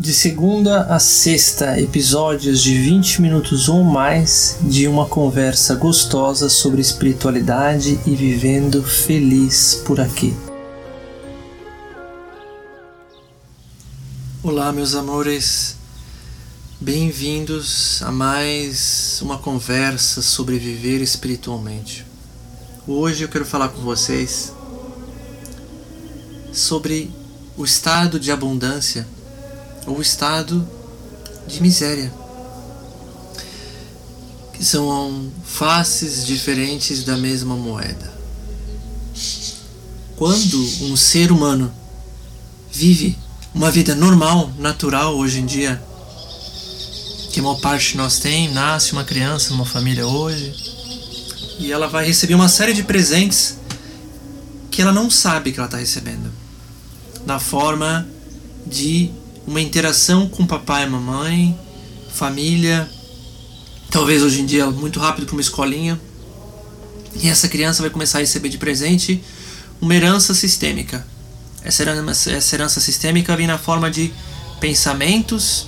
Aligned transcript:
De 0.00 0.14
segunda 0.14 0.84
a 0.84 0.98
sexta, 0.98 1.78
episódios 1.78 2.62
de 2.62 2.72
20 2.72 3.20
minutos 3.20 3.68
ou 3.68 3.84
mais 3.84 4.56
de 4.62 4.88
uma 4.88 5.04
conversa 5.04 5.74
gostosa 5.74 6.48
sobre 6.48 6.80
espiritualidade 6.80 8.00
e 8.06 8.16
vivendo 8.16 8.82
feliz 8.82 9.82
por 9.84 10.00
aqui. 10.00 10.34
Olá, 14.42 14.72
meus 14.72 14.94
amores. 14.94 15.76
Bem-vindos 16.80 18.02
a 18.02 18.10
mais 18.10 19.20
uma 19.20 19.36
conversa 19.36 20.22
sobre 20.22 20.58
viver 20.58 21.02
espiritualmente. 21.02 22.06
Hoje 22.88 23.24
eu 23.24 23.28
quero 23.28 23.44
falar 23.44 23.68
com 23.68 23.82
vocês 23.82 24.50
sobre 26.54 27.10
o 27.54 27.66
estado 27.66 28.18
de 28.18 28.32
abundância 28.32 29.06
ou 29.86 30.00
estado 30.00 30.66
de 31.46 31.60
miséria, 31.62 32.12
que 34.52 34.64
são 34.64 35.30
faces 35.44 36.26
diferentes 36.26 37.02
da 37.04 37.16
mesma 37.16 37.56
moeda. 37.56 38.12
Quando 40.16 40.58
um 40.82 40.96
ser 40.96 41.32
humano 41.32 41.72
vive 42.70 43.18
uma 43.54 43.70
vida 43.70 43.94
normal, 43.94 44.52
natural 44.58 45.16
hoje 45.16 45.40
em 45.40 45.46
dia, 45.46 45.82
que 47.32 47.40
a 47.40 47.42
maior 47.42 47.60
parte 47.60 47.92
de 47.92 47.96
nós 47.96 48.18
tem, 48.18 48.52
nasce 48.52 48.92
uma 48.92 49.04
criança 49.04 49.50
numa 49.50 49.64
família 49.64 50.06
hoje, 50.06 50.54
e 51.58 51.72
ela 51.72 51.88
vai 51.88 52.06
receber 52.06 52.34
uma 52.34 52.48
série 52.48 52.72
de 52.72 52.82
presentes 52.82 53.56
que 54.70 54.82
ela 54.82 54.92
não 54.92 55.10
sabe 55.10 55.52
que 55.52 55.58
ela 55.58 55.66
está 55.66 55.78
recebendo, 55.78 56.30
na 57.26 57.38
forma 57.38 58.06
de 58.66 59.10
uma 59.46 59.60
interação 59.60 60.28
com 60.28 60.46
papai 60.46 60.84
e 60.84 60.90
mamãe, 60.90 61.58
família, 62.12 62.88
talvez 63.90 64.22
hoje 64.22 64.40
em 64.40 64.46
dia 64.46 64.70
muito 64.70 65.00
rápido 65.00 65.26
para 65.26 65.34
uma 65.34 65.40
escolinha. 65.40 66.00
E 67.16 67.28
essa 67.28 67.48
criança 67.48 67.82
vai 67.82 67.90
começar 67.90 68.18
a 68.18 68.20
receber 68.20 68.48
de 68.48 68.58
presente 68.58 69.22
uma 69.80 69.94
herança 69.94 70.34
sistêmica. 70.34 71.04
Essa 71.62 71.82
herança, 71.82 72.30
essa 72.30 72.56
herança 72.56 72.80
sistêmica 72.80 73.36
vem 73.36 73.46
na 73.46 73.58
forma 73.58 73.90
de 73.90 74.12
pensamentos, 74.60 75.66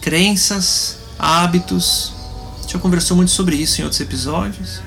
crenças, 0.00 0.98
hábitos. 1.18 2.12
A 2.58 2.62
gente 2.62 2.72
já 2.72 2.78
conversou 2.78 3.16
muito 3.16 3.30
sobre 3.30 3.56
isso 3.56 3.80
em 3.80 3.84
outros 3.84 4.00
episódios. 4.00 4.80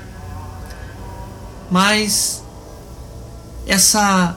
Mas 1.70 2.42
essa 3.66 4.36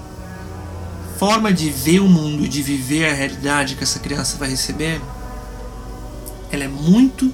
forma 1.22 1.54
de 1.54 1.70
ver 1.70 2.00
o 2.00 2.10
mundo, 2.10 2.48
de 2.48 2.64
viver 2.64 3.06
a 3.06 3.14
realidade 3.14 3.76
que 3.76 3.84
essa 3.84 4.00
criança 4.00 4.38
vai 4.40 4.50
receber, 4.50 5.00
ela 6.52 6.64
é 6.64 6.68
muito 6.68 7.32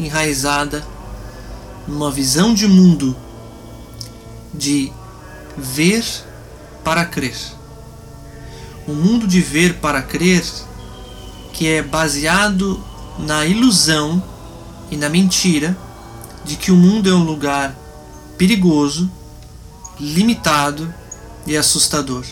enraizada 0.00 0.82
numa 1.86 2.10
visão 2.10 2.54
de 2.54 2.66
mundo 2.66 3.14
de 4.54 4.90
ver 5.54 6.02
para 6.82 7.04
crer. 7.04 7.36
Um 8.88 8.94
mundo 8.94 9.26
de 9.26 9.42
ver 9.42 9.80
para 9.80 10.00
crer 10.00 10.42
que 11.52 11.68
é 11.68 11.82
baseado 11.82 12.82
na 13.18 13.44
ilusão 13.44 14.22
e 14.90 14.96
na 14.96 15.10
mentira 15.10 15.76
de 16.42 16.56
que 16.56 16.72
o 16.72 16.76
mundo 16.76 17.10
é 17.10 17.12
um 17.12 17.24
lugar 17.24 17.76
perigoso, 18.38 19.10
limitado 20.00 20.90
e 21.46 21.54
assustador. 21.54 22.24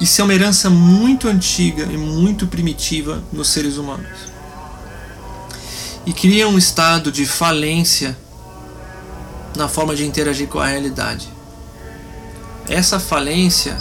Isso 0.00 0.22
é 0.22 0.24
uma 0.24 0.32
herança 0.32 0.70
muito 0.70 1.28
antiga 1.28 1.84
e 1.84 1.96
muito 1.98 2.46
primitiva 2.46 3.22
nos 3.30 3.48
seres 3.48 3.76
humanos. 3.76 4.30
E 6.06 6.12
cria 6.14 6.48
um 6.48 6.56
estado 6.56 7.12
de 7.12 7.26
falência 7.26 8.16
na 9.54 9.68
forma 9.68 9.94
de 9.94 10.06
interagir 10.06 10.48
com 10.48 10.58
a 10.58 10.66
realidade. 10.66 11.28
Essa 12.66 12.98
falência 12.98 13.76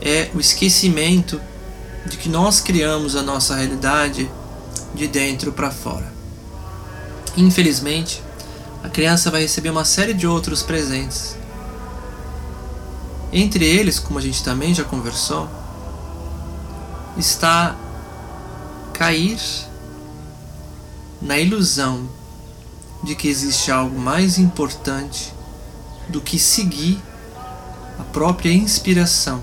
é 0.00 0.28
o 0.34 0.40
esquecimento 0.40 1.40
de 2.04 2.16
que 2.16 2.28
nós 2.28 2.60
criamos 2.60 3.14
a 3.14 3.22
nossa 3.22 3.54
realidade 3.54 4.28
de 4.92 5.06
dentro 5.06 5.52
para 5.52 5.70
fora. 5.70 6.12
Infelizmente, 7.36 8.20
a 8.82 8.88
criança 8.88 9.30
vai 9.30 9.42
receber 9.42 9.70
uma 9.70 9.84
série 9.84 10.14
de 10.14 10.26
outros 10.26 10.64
presentes 10.64 11.36
entre 13.32 13.64
eles, 13.64 13.98
como 13.98 14.18
a 14.18 14.22
gente 14.22 14.44
também 14.44 14.74
já 14.74 14.84
conversou, 14.84 15.48
está 17.16 17.74
cair 18.92 19.40
na 21.20 21.38
ilusão 21.38 22.08
de 23.02 23.14
que 23.14 23.28
existe 23.28 23.70
algo 23.70 23.98
mais 23.98 24.38
importante 24.38 25.32
do 26.08 26.20
que 26.20 26.38
seguir 26.38 27.00
a 27.98 28.02
própria 28.04 28.52
inspiração. 28.52 29.42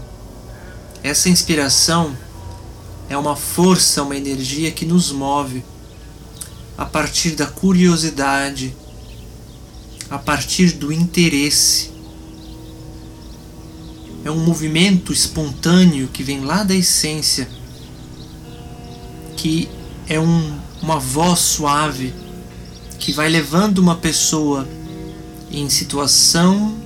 Essa 1.02 1.30
inspiração 1.30 2.16
é 3.10 3.18
uma 3.18 3.36
força, 3.36 4.04
uma 4.04 4.16
energia 4.16 4.72
que 4.72 4.86
nos 4.86 5.12
move 5.12 5.64
a 6.78 6.86
partir 6.86 7.32
da 7.32 7.48
curiosidade, 7.48 8.76
a 10.10 10.18
partir 10.18 10.74
do 10.74 10.92
interesse 10.94 11.99
é 14.24 14.32
um 14.32 14.40
movimento 14.40 15.14
espontâneo 15.14 16.10
que 16.12 16.24
vem 16.24 16.42
lá 16.42 16.64
da 16.64 16.76
essência, 16.76 17.48
que 19.38 19.70
é 20.08 20.20
um, 20.20 20.60
uma 20.82 21.00
voz 21.00 21.40
suave 21.40 22.14
que 22.98 23.14
vai 23.14 23.30
levando 23.30 23.80
uma 23.80 23.96
pessoa 23.96 24.68
em 25.52 25.70
situação 25.70 26.78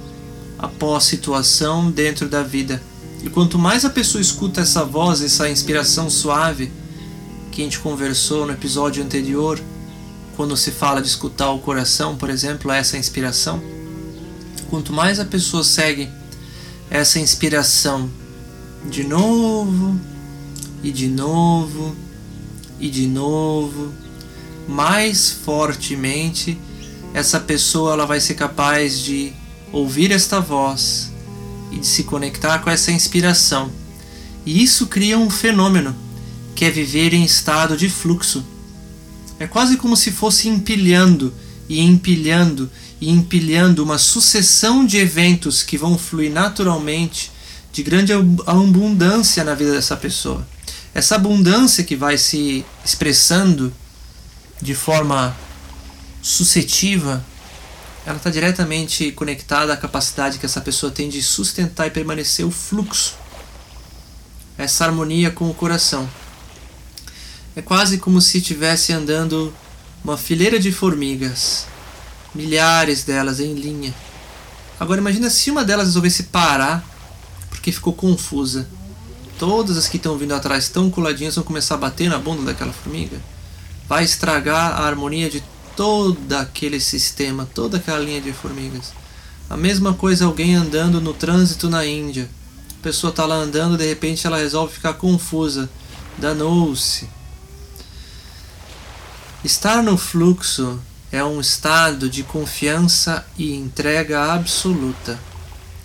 após 0.59 1.05
situação 1.05 1.89
dentro 1.89 2.29
da 2.29 2.43
vida. 2.43 2.81
E 3.23 3.29
quanto 3.29 3.57
mais 3.57 3.83
a 3.83 3.89
pessoa 3.89 4.21
escuta 4.21 4.61
essa 4.61 4.85
voz, 4.85 5.21
essa 5.21 5.49
inspiração 5.49 6.09
suave 6.09 6.71
que 7.51 7.61
a 7.61 7.63
gente 7.63 7.79
conversou 7.79 8.45
no 8.45 8.53
episódio 8.53 9.03
anterior, 9.03 9.59
quando 10.35 10.57
se 10.57 10.71
fala 10.71 11.01
de 11.01 11.07
escutar 11.07 11.51
o 11.51 11.59
coração, 11.59 12.15
por 12.15 12.29
exemplo, 12.29 12.71
essa 12.71 12.97
inspiração, 12.97 13.61
quanto 14.69 14.91
mais 14.91 15.19
a 15.19 15.25
pessoa 15.25 15.63
segue 15.63 16.09
essa 16.89 17.19
inspiração 17.19 18.09
de 18.89 19.03
novo 19.03 19.99
e 20.83 20.91
de 20.91 21.07
novo 21.07 21.95
e 22.79 22.89
de 22.89 23.07
novo, 23.07 23.93
mais 24.67 25.31
fortemente, 25.31 26.57
essa 27.13 27.39
pessoa 27.39 27.93
ela 27.93 28.05
vai 28.05 28.19
ser 28.19 28.33
capaz 28.33 28.99
de 28.99 29.31
ouvir 29.71 30.11
esta 30.11 30.39
voz 30.39 31.11
e 31.71 31.79
de 31.79 31.87
se 31.87 32.03
conectar 32.03 32.59
com 32.59 32.69
essa 32.69 32.91
inspiração. 32.91 33.71
E 34.45 34.61
isso 34.61 34.87
cria 34.87 35.17
um 35.17 35.29
fenômeno 35.29 35.95
que 36.55 36.65
é 36.65 36.69
viver 36.69 37.13
em 37.13 37.23
estado 37.23 37.77
de 37.77 37.89
fluxo. 37.89 38.43
É 39.39 39.47
quase 39.47 39.77
como 39.77 39.95
se 39.95 40.11
fosse 40.11 40.47
empilhando 40.47 41.33
e 41.69 41.79
empilhando 41.79 42.69
e 43.03 43.09
empilhando 43.09 43.83
uma 43.83 43.97
sucessão 43.97 44.85
de 44.85 44.97
eventos 44.97 45.61
que 45.61 45.77
vão 45.77 45.97
fluir 45.97 46.31
naturalmente 46.31 47.33
de 47.73 47.83
grande 47.83 48.13
abundância 48.13 49.43
na 49.43 49.53
vida 49.53 49.73
dessa 49.73 49.97
pessoa. 49.97 50.47
Essa 50.93 51.15
abundância 51.15 51.83
que 51.83 51.97
vai 51.97 52.17
se 52.17 52.63
expressando 52.85 53.73
de 54.61 54.73
forma 54.73 55.35
suscetiva, 56.21 57.25
ela 58.05 58.15
está 58.15 58.29
diretamente 58.29 59.11
conectada 59.11 59.73
à 59.73 59.77
capacidade 59.77 60.39
que 60.39 60.45
essa 60.45 60.61
pessoa 60.61 60.89
tem 60.89 61.09
de 61.09 61.21
sustentar 61.21 61.87
e 61.87 61.91
permanecer 61.91 62.45
o 62.45 62.51
fluxo, 62.51 63.15
essa 64.57 64.85
harmonia 64.85 65.29
com 65.29 65.49
o 65.49 65.53
coração. 65.53 66.09
É 67.53 67.61
quase 67.61 67.97
como 67.97 68.21
se 68.21 68.37
estivesse 68.37 68.93
andando 68.93 69.53
uma 70.05 70.17
fileira 70.17 70.57
de 70.57 70.71
formigas 70.71 71.72
milhares 72.33 73.03
delas 73.03 73.39
em 73.39 73.53
linha. 73.53 73.93
Agora 74.79 74.99
imagina 74.99 75.29
se 75.29 75.51
uma 75.51 75.63
delas 75.63 75.87
resolvesse 75.87 76.23
parar 76.23 76.83
porque 77.49 77.71
ficou 77.71 77.93
confusa. 77.93 78.67
Todas 79.39 79.77
as 79.77 79.87
que 79.87 79.97
estão 79.97 80.17
vindo 80.17 80.33
atrás 80.33 80.69
tão 80.69 80.89
coladinhas 80.89 81.35
vão 81.35 81.43
começar 81.43 81.75
a 81.75 81.77
bater 81.77 82.09
na 82.09 82.17
bunda 82.17 82.43
daquela 82.43 82.73
formiga. 82.73 83.21
Vai 83.87 84.03
estragar 84.03 84.79
a 84.79 84.85
harmonia 84.85 85.29
de 85.29 85.43
todo 85.75 86.33
aquele 86.33 86.79
sistema, 86.79 87.47
toda 87.53 87.77
aquela 87.77 87.99
linha 87.99 88.21
de 88.21 88.33
formigas. 88.33 88.93
A 89.49 89.57
mesma 89.57 89.93
coisa 89.93 90.25
alguém 90.25 90.55
andando 90.55 90.99
no 90.99 91.13
trânsito 91.13 91.69
na 91.69 91.85
Índia. 91.85 92.29
A 92.79 92.83
pessoa 92.83 93.11
está 93.11 93.25
lá 93.25 93.35
andando, 93.35 93.77
de 93.77 93.87
repente 93.87 94.25
ela 94.25 94.37
resolve 94.37 94.73
ficar 94.73 94.93
confusa. 94.93 95.69
Danou-se. 96.17 97.07
Estar 99.43 99.83
no 99.83 99.97
fluxo 99.97 100.79
é 101.13 101.23
um 101.23 101.39
estado 101.39 102.09
de 102.09 102.23
confiança 102.23 103.23
e 103.37 103.53
entrega 103.53 104.33
absoluta. 104.33 105.19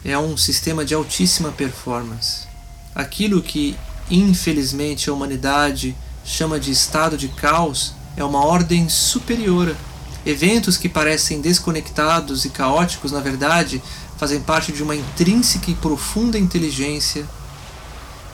É 0.02 0.18
um 0.18 0.38
sistema 0.38 0.86
de 0.86 0.94
altíssima 0.94 1.52
performance. 1.52 2.46
Aquilo 2.94 3.42
que 3.42 3.76
infelizmente 4.10 5.10
a 5.10 5.12
humanidade 5.12 5.94
chama 6.24 6.58
de 6.58 6.70
estado 6.70 7.18
de 7.18 7.28
caos 7.28 7.92
é 8.16 8.24
uma 8.24 8.42
ordem 8.42 8.88
superior. 8.88 9.76
Eventos 10.24 10.78
que 10.78 10.88
parecem 10.88 11.42
desconectados 11.42 12.46
e 12.46 12.48
caóticos, 12.48 13.12
na 13.12 13.20
verdade, 13.20 13.82
fazem 14.16 14.40
parte 14.40 14.72
de 14.72 14.82
uma 14.82 14.96
intrínseca 14.96 15.70
e 15.70 15.74
profunda 15.74 16.38
inteligência 16.38 17.26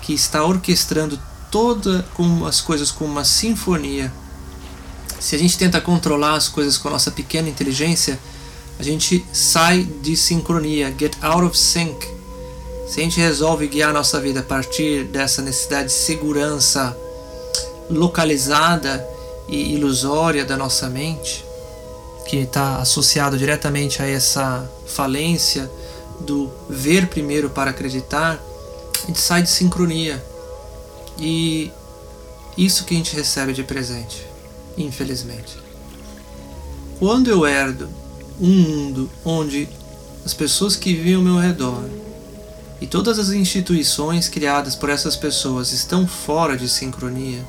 que 0.01 0.15
está 0.15 0.45
orquestrando 0.45 1.21
todas 1.51 2.05
as 2.47 2.61
coisas 2.61 2.93
como 2.93 3.11
uma 3.11 3.25
sinfonia. 3.25 4.13
Se 5.25 5.35
a 5.35 5.39
gente 5.39 5.57
tenta 5.57 5.81
controlar 5.81 6.35
as 6.35 6.51
coisas 6.51 6.77
com 6.77 6.89
a 6.89 6.91
nossa 6.91 7.11
pequena 7.11 7.49
inteligência, 7.49 8.19
a 8.79 8.83
gente 8.83 9.25
sai 9.33 9.83
de 10.03 10.19
sincronia, 10.19 10.95
get 10.99 11.17
out 11.23 11.47
of 11.47 11.57
sync. 11.57 12.07
Se 12.87 13.01
a 13.01 13.05
gente 13.05 13.19
resolve 13.19 13.67
guiar 13.67 13.91
nossa 13.91 14.21
vida 14.21 14.41
a 14.41 14.43
partir 14.43 15.05
dessa 15.05 15.41
necessidade 15.41 15.89
de 15.89 15.95
segurança 15.95 16.95
localizada 17.89 19.03
e 19.49 19.73
ilusória 19.73 20.45
da 20.45 20.59
nossa 20.59 20.91
mente, 20.91 21.43
que 22.27 22.37
está 22.37 22.77
associado 22.77 23.39
diretamente 23.39 24.03
a 24.03 24.07
essa 24.07 24.71
falência 24.87 25.71
do 26.21 26.53
ver 26.69 27.07
primeiro 27.07 27.49
para 27.49 27.71
acreditar, 27.71 28.39
a 29.03 29.07
gente 29.07 29.21
sai 29.21 29.43
de 29.43 29.49
sincronia. 29.49 30.23
E 31.19 31.73
isso 32.59 32.85
que 32.85 32.93
a 32.93 32.99
gente 32.99 33.17
recebe 33.17 33.55
de 33.55 33.65
presente, 33.65 34.34
infelizmente. 34.77 35.57
Quando 36.99 37.29
eu 37.29 37.47
herdo 37.47 37.89
um 38.41 38.49
mundo 38.49 39.11
onde 39.25 39.69
as 40.25 40.33
pessoas 40.33 40.77
que 40.77 40.95
vivem 40.95 41.15
ao 41.15 41.23
meu 41.23 41.39
redor 41.39 41.85
e 42.81 42.87
todas 42.87 43.19
as 43.19 43.31
instituições 43.31 44.29
criadas 44.29 44.75
por 44.75 44.89
essas 44.89 45.17
pessoas 45.17 45.73
estão 45.73 46.07
fora 46.07 46.57
de 46.57 46.69
sincronia, 46.69 47.45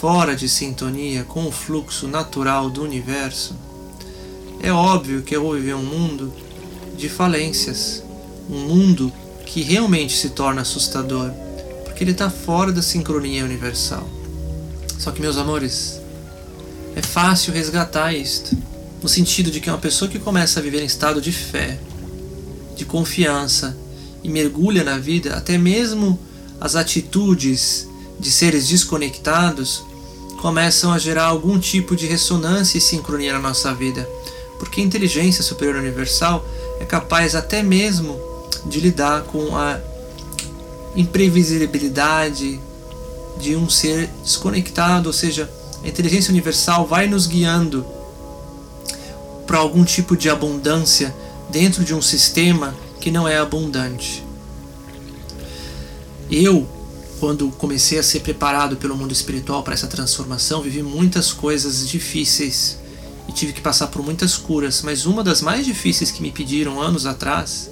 fora 0.00 0.36
de 0.36 0.48
sintonia 0.48 1.24
com 1.24 1.46
o 1.46 1.52
fluxo 1.52 2.06
natural 2.06 2.70
do 2.70 2.82
universo, 2.82 3.54
é 4.60 4.72
óbvio 4.72 5.22
que 5.22 5.36
eu 5.36 5.42
vou 5.42 5.54
viver 5.54 5.74
um 5.74 5.82
mundo 5.82 6.32
de 6.96 7.08
falências, 7.08 8.02
um 8.48 8.60
mundo 8.60 9.12
que 9.44 9.62
realmente 9.62 10.16
se 10.16 10.30
torna 10.30 10.62
assustador, 10.62 11.30
porque 11.84 12.02
ele 12.02 12.12
está 12.12 12.30
fora 12.30 12.72
da 12.72 12.82
sincronia 12.82 13.44
universal. 13.44 14.08
Só 14.98 15.10
que, 15.10 15.20
meus 15.20 15.36
amores, 15.36 16.00
é 16.96 17.02
fácil 17.02 17.52
resgatar 17.52 18.14
isto 18.14 18.56
no 19.02 19.08
sentido 19.08 19.50
de 19.50 19.60
que 19.60 19.68
uma 19.68 19.78
pessoa 19.78 20.10
que 20.10 20.18
começa 20.18 20.60
a 20.60 20.62
viver 20.62 20.80
em 20.80 20.86
estado 20.86 21.20
de 21.20 21.30
fé, 21.30 21.78
de 22.74 22.84
confiança 22.84 23.76
e 24.22 24.28
mergulha 24.28 24.82
na 24.82 24.96
vida, 24.96 25.34
até 25.34 25.58
mesmo 25.58 26.18
as 26.60 26.74
atitudes 26.74 27.86
de 28.18 28.30
seres 28.30 28.68
desconectados 28.68 29.84
começam 30.40 30.92
a 30.92 30.98
gerar 30.98 31.24
algum 31.24 31.58
tipo 31.58 31.94
de 31.94 32.06
ressonância 32.06 32.78
e 32.78 32.80
sincronia 32.80 33.32
na 33.34 33.38
nossa 33.38 33.74
vida, 33.74 34.08
porque 34.58 34.80
a 34.80 34.84
inteligência 34.84 35.42
superior 35.42 35.76
universal 35.76 36.46
é 36.80 36.84
capaz 36.84 37.34
até 37.34 37.62
mesmo 37.62 38.18
de 38.64 38.80
lidar 38.80 39.22
com 39.24 39.56
a 39.56 39.78
imprevisibilidade 40.96 42.60
de 43.38 43.56
um 43.56 43.68
ser 43.68 44.08
desconectado, 44.22 45.08
ou 45.08 45.12
seja, 45.12 45.50
a 45.84 45.88
inteligência 45.88 46.30
universal 46.30 46.86
vai 46.86 47.06
nos 47.06 47.26
guiando 47.26 47.84
para 49.46 49.58
algum 49.58 49.84
tipo 49.84 50.16
de 50.16 50.30
abundância 50.30 51.14
dentro 51.50 51.84
de 51.84 51.94
um 51.94 52.00
sistema 52.00 52.74
que 53.00 53.10
não 53.10 53.28
é 53.28 53.36
abundante. 53.36 54.24
Eu, 56.30 56.66
quando 57.20 57.50
comecei 57.50 57.98
a 57.98 58.02
ser 58.02 58.20
preparado 58.20 58.76
pelo 58.76 58.96
mundo 58.96 59.12
espiritual 59.12 59.62
para 59.62 59.74
essa 59.74 59.86
transformação, 59.86 60.62
vivi 60.62 60.82
muitas 60.82 61.32
coisas 61.32 61.86
difíceis 61.86 62.78
e 63.28 63.32
tive 63.32 63.52
que 63.52 63.60
passar 63.60 63.88
por 63.88 64.02
muitas 64.02 64.38
curas, 64.38 64.80
mas 64.82 65.04
uma 65.04 65.22
das 65.22 65.42
mais 65.42 65.66
difíceis 65.66 66.10
que 66.10 66.22
me 66.22 66.30
pediram 66.30 66.80
anos 66.80 67.04
atrás, 67.04 67.70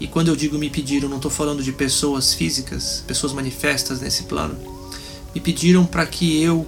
e 0.00 0.06
quando 0.06 0.28
eu 0.28 0.36
digo 0.36 0.58
me 0.58 0.70
pediram, 0.70 1.08
não 1.08 1.16
estou 1.16 1.30
falando 1.30 1.62
de 1.62 1.70
pessoas 1.70 2.32
físicas, 2.32 3.04
pessoas 3.06 3.34
manifestas 3.34 4.00
nesse 4.00 4.22
plano, 4.24 4.56
me 5.34 5.40
pediram 5.40 5.84
para 5.84 6.06
que 6.06 6.42
eu 6.42 6.66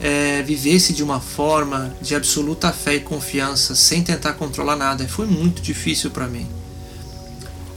é, 0.00 0.42
vivesse 0.42 0.92
de 0.92 1.02
uma 1.02 1.20
forma 1.20 1.94
de 2.00 2.14
absoluta 2.14 2.72
fé 2.72 2.96
e 2.96 3.00
confiança, 3.00 3.74
sem 3.74 4.02
tentar 4.02 4.34
controlar 4.34 4.76
nada. 4.76 5.06
Foi 5.08 5.26
muito 5.26 5.62
difícil 5.62 6.10
para 6.10 6.26
mim. 6.26 6.46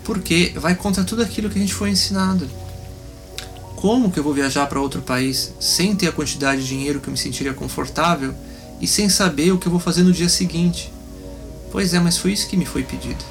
Porque 0.04 0.54
vai 0.56 0.76
contra 0.76 1.04
tudo 1.04 1.22
aquilo 1.22 1.50
que 1.50 1.58
a 1.58 1.62
gente 1.62 1.74
foi 1.74 1.90
ensinado. 1.90 2.50
Como 3.76 4.12
que 4.12 4.20
eu 4.20 4.24
vou 4.24 4.34
viajar 4.34 4.68
para 4.68 4.82
outro 4.82 5.02
país 5.02 5.54
sem 5.60 5.96
ter 5.96 6.08
a 6.08 6.12
quantidade 6.12 6.62
de 6.62 6.68
dinheiro 6.68 7.00
que 7.00 7.08
eu 7.08 7.12
me 7.12 7.18
sentiria 7.18 7.54
confortável 7.54 8.34
e 8.82 8.88
sem 8.88 9.08
saber 9.08 9.52
o 9.52 9.58
que 9.58 9.68
eu 9.68 9.72
vou 9.72 9.80
fazer 9.80 10.04
no 10.04 10.12
dia 10.12 10.28
seguinte? 10.28 10.92
Pois 11.72 11.94
é, 11.94 12.00
mas 12.00 12.18
foi 12.18 12.34
isso 12.34 12.48
que 12.48 12.58
me 12.58 12.66
foi 12.66 12.84
pedido. 12.84 13.24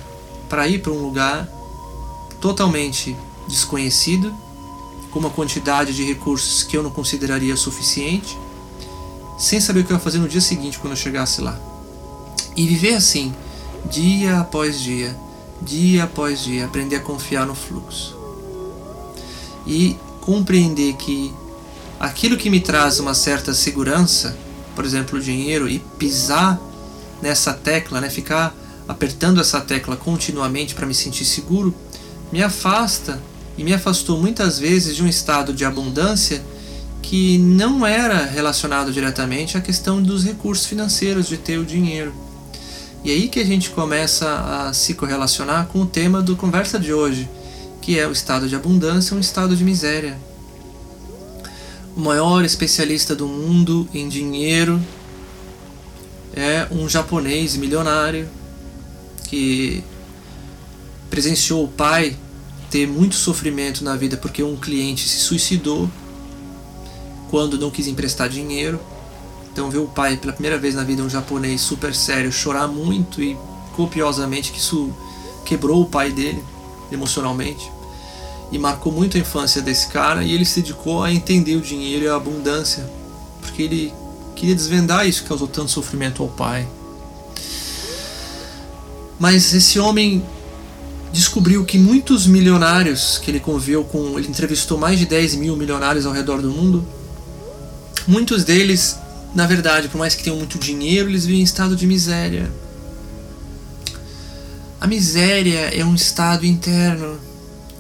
Para 0.49 0.67
ir 0.67 0.81
para 0.81 0.93
um 0.93 1.03
lugar 1.03 1.47
totalmente 2.41 3.15
desconhecido, 3.49 4.33
com 5.11 5.19
uma 5.19 5.31
quantidade 5.31 5.95
de 5.95 6.05
recursos 6.05 6.63
que 6.63 6.77
eu 6.77 6.83
não 6.83 6.91
consideraria 6.91 7.57
suficiente, 7.57 8.39
sem 9.39 9.61
saber 9.61 9.81
o 9.81 9.85
que 9.85 9.93
eu 9.93 9.97
ia 9.97 10.03
fazer 10.03 10.19
no 10.19 10.29
dia 10.29 10.41
seguinte 10.41 10.79
quando 10.79 10.93
eu 10.93 10.97
chegasse 10.97 11.41
lá. 11.41 11.59
E 12.57 12.67
viver 12.67 12.95
assim, 12.95 13.33
dia 13.89 14.41
após 14.41 14.81
dia, 14.81 15.17
dia 15.63 16.05
após 16.05 16.43
dia, 16.43 16.65
aprender 16.65 16.97
a 16.97 17.01
confiar 17.01 17.47
no 17.47 17.55
fluxo. 17.55 18.17
E 19.67 19.97
compreender 20.21 20.95
que 20.95 21.33
aquilo 22.01 22.37
que 22.37 22.51
me 22.51 22.61
traz 22.61 22.99
uma 22.99 23.15
certa 23.15 23.55
segurança, 23.55 24.37
por 24.75 24.85
exemplo, 24.85 25.19
o 25.19 25.23
dinheiro, 25.23 25.69
e 25.69 25.79
pisar 25.79 26.61
nessa 27.23 27.53
tecla, 27.53 28.01
né, 28.01 28.11
ficar 28.11 28.55
apertando 28.89 29.41
essa 29.41 29.61
tecla 29.61 29.97
continuamente 29.97 30.75
para 30.75 30.87
me 30.87 30.95
sentir 30.95 31.25
seguro, 31.25 31.75
me 32.33 32.43
afasta 32.43 33.23
e 33.57 33.65
me 33.65 33.73
afastou 33.75 34.19
muitas 34.19 34.59
vezes 34.59 34.97
de 34.97 35.03
um 35.03 35.09
estado 35.09 35.53
de 35.53 35.65
abundância 35.65 36.43
que 37.03 37.39
não 37.39 37.87
era 37.87 38.25
relacionado 38.25 38.93
diretamente 38.93 39.57
à 39.57 39.61
questão 39.61 40.03
dos 40.03 40.25
recursos 40.25 40.67
financeiros, 40.67 41.29
de 41.29 41.37
ter 41.37 41.59
o 41.59 41.65
dinheiro. 41.65 42.13
E 43.05 43.11
aí 43.11 43.29
que 43.29 43.41
a 43.41 43.45
gente 43.45 43.71
começa 43.71 44.29
a 44.29 44.73
se 44.73 44.95
correlacionar 44.95 45.67
com 45.67 45.83
o 45.83 45.87
tema 45.87 46.21
do 46.21 46.37
conversa 46.37 46.79
de 46.79 46.93
hoje, 46.93 47.29
que 47.81 47.99
é 47.99 48.07
o 48.07 48.13
estado 48.13 48.49
de 48.49 48.57
abundância, 48.57 49.17
um 49.17 49.21
estado 49.21 49.57
de 49.57 49.65
miséria. 49.65 50.19
O 51.97 52.01
maior 52.01 52.45
especialista 52.45 53.15
do 53.15 53.27
mundo 53.27 53.89
em 53.95 54.09
dinheiro 54.09 54.81
é 56.35 56.67
um 56.71 56.89
japonês 56.89 57.57
milionário 57.57 58.29
que 59.25 59.83
presenciou 61.11 61.65
o 61.65 61.69
pai 61.69 62.17
ter 62.71 62.87
muito 62.87 63.15
sofrimento 63.15 63.83
na 63.83 63.97
vida 63.97 64.17
porque 64.17 64.43
um 64.43 64.57
cliente 64.57 65.09
se 65.09 65.19
suicidou 65.19 65.91
quando 67.31 67.59
não 67.59 67.71
quis 67.71 67.87
emprestar 67.87 68.29
dinheiro. 68.29 68.81
Então 69.53 69.71
ver 69.71 69.79
o 69.79 69.87
pai 69.87 70.17
pela 70.17 70.33
primeira 70.33 70.59
vez 70.59 70.75
na 70.75 70.85
vida 70.85 71.03
um 71.03 71.11
japonês 71.11 71.61
super 71.61 71.95
sério 71.95 72.31
chorar 72.31 72.69
muito 72.69 73.23
e 73.23 73.37
copiosamente 73.75 74.53
que 74.53 74.59
isso 74.59 74.91
quebrou 75.45 75.83
o 75.83 75.87
pai 75.87 76.11
dele 76.11 76.43
emocionalmente 76.91 77.71
e 78.51 78.59
marcou 78.59 78.93
muito 78.93 79.17
a 79.17 79.21
infância 79.21 79.61
desse 79.61 79.89
cara 79.89 80.23
e 80.23 80.33
ele 80.33 80.45
se 80.45 80.61
dedicou 80.61 81.03
a 81.03 81.13
entender 81.13 81.57
o 81.57 81.61
dinheiro 81.61 82.05
e 82.05 82.09
a 82.09 82.17
abundância 82.17 82.89
porque 83.41 83.63
ele 83.63 83.93
queria 84.35 84.55
desvendar 84.55 85.07
isso 85.07 85.23
que 85.23 85.29
causou 85.29 85.49
tanto 85.49 85.71
sofrimento 85.71 86.23
ao 86.23 86.29
pai. 86.29 86.67
Mas 89.19 89.53
esse 89.53 89.81
homem 89.81 90.25
descobriu 91.13 91.65
que 91.65 91.79
muitos 91.79 92.27
milionários 92.27 93.19
que 93.19 93.31
ele 93.31 93.41
conviveu 93.41 93.83
com, 93.85 94.19
ele 94.19 94.29
entrevistou 94.29 94.79
mais 94.79 94.99
de 94.99 95.07
10 95.07 95.35
mil 95.37 95.57
milionários 95.57 96.07
ao 96.07 96.13
redor 96.13 96.41
do 96.41 96.51
mundo, 96.51 96.87
Muitos 98.09 98.43
deles, 98.43 98.97
na 99.35 99.47
verdade, 99.47 99.87
por 99.89 99.99
mais 99.99 100.15
que 100.15 100.23
tenham 100.23 100.39
muito 100.39 100.59
dinheiro, 100.59 101.11
eles 101.11 101.27
vivem 101.27 101.43
em 101.43 101.45
estado 101.45 101.77
de 101.77 101.87
miséria. 101.87 102.51
A 104.81 104.87
miséria 104.87 105.79
é 105.79 105.85
um 105.85 105.95
estado 105.95 106.47
interno 106.47 107.21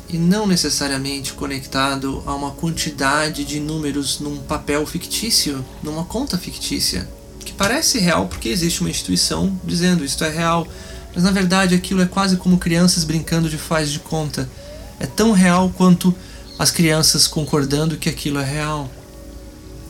e 0.06 0.18
não 0.18 0.46
necessariamente 0.46 1.32
conectado 1.32 2.22
a 2.26 2.34
uma 2.34 2.50
quantidade 2.50 3.42
de 3.42 3.58
números 3.58 4.20
num 4.20 4.36
papel 4.36 4.84
fictício, 4.84 5.64
numa 5.82 6.04
conta 6.04 6.36
fictícia, 6.36 7.08
que 7.40 7.54
parece 7.54 7.98
real 7.98 8.28
porque 8.28 8.50
existe 8.50 8.82
uma 8.82 8.90
instituição 8.90 9.58
dizendo 9.64 10.04
isto 10.04 10.22
é 10.24 10.28
real, 10.28 10.68
mas 11.14 11.24
na 11.24 11.30
verdade 11.30 11.74
aquilo 11.74 12.02
é 12.02 12.06
quase 12.06 12.36
como 12.36 12.58
crianças 12.58 13.02
brincando 13.02 13.48
de 13.48 13.56
faz 13.56 13.90
de 13.90 13.98
conta. 13.98 14.46
É 15.00 15.06
tão 15.06 15.32
real 15.32 15.72
quanto 15.74 16.14
as 16.58 16.70
crianças 16.70 17.26
concordando 17.26 17.96
que 17.96 18.10
aquilo 18.10 18.38
é 18.38 18.44
real. 18.44 18.90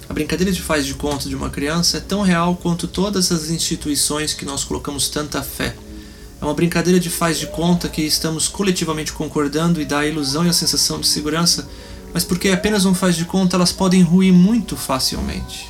A 0.08 0.12
brincadeira 0.12 0.50
de 0.50 0.62
faz 0.62 0.86
de 0.86 0.94
conta 0.94 1.28
de 1.28 1.34
uma 1.34 1.50
criança 1.50 1.98
é 1.98 2.00
tão 2.00 2.22
real 2.22 2.56
quanto 2.56 2.88
todas 2.88 3.30
as 3.30 3.50
instituições 3.50 4.32
que 4.32 4.44
nós 4.44 4.64
colocamos 4.64 5.08
tanta 5.08 5.42
fé. 5.42 5.74
É 6.40 6.44
uma 6.44 6.54
brincadeira 6.54 6.98
de 6.98 7.10
faz 7.10 7.38
de 7.38 7.46
conta 7.48 7.88
que 7.88 8.02
estamos 8.02 8.48
coletivamente 8.48 9.12
concordando 9.12 9.80
e 9.80 9.84
dá 9.84 10.00
a 10.00 10.06
ilusão 10.06 10.46
e 10.46 10.48
a 10.48 10.52
sensação 10.52 11.00
de 11.00 11.06
segurança 11.06 11.68
mas 12.12 12.24
porque 12.24 12.48
apenas 12.50 12.84
um 12.84 12.94
faz 12.94 13.16
de 13.16 13.24
conta, 13.24 13.56
elas 13.56 13.72
podem 13.72 14.02
ruir 14.02 14.32
muito 14.32 14.76
facilmente. 14.76 15.68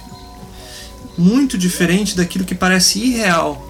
Muito 1.17 1.59
diferente 1.59 2.17
daquilo 2.17 2.45
que 2.45 2.55
parece 2.55 3.01
irreal, 3.01 3.65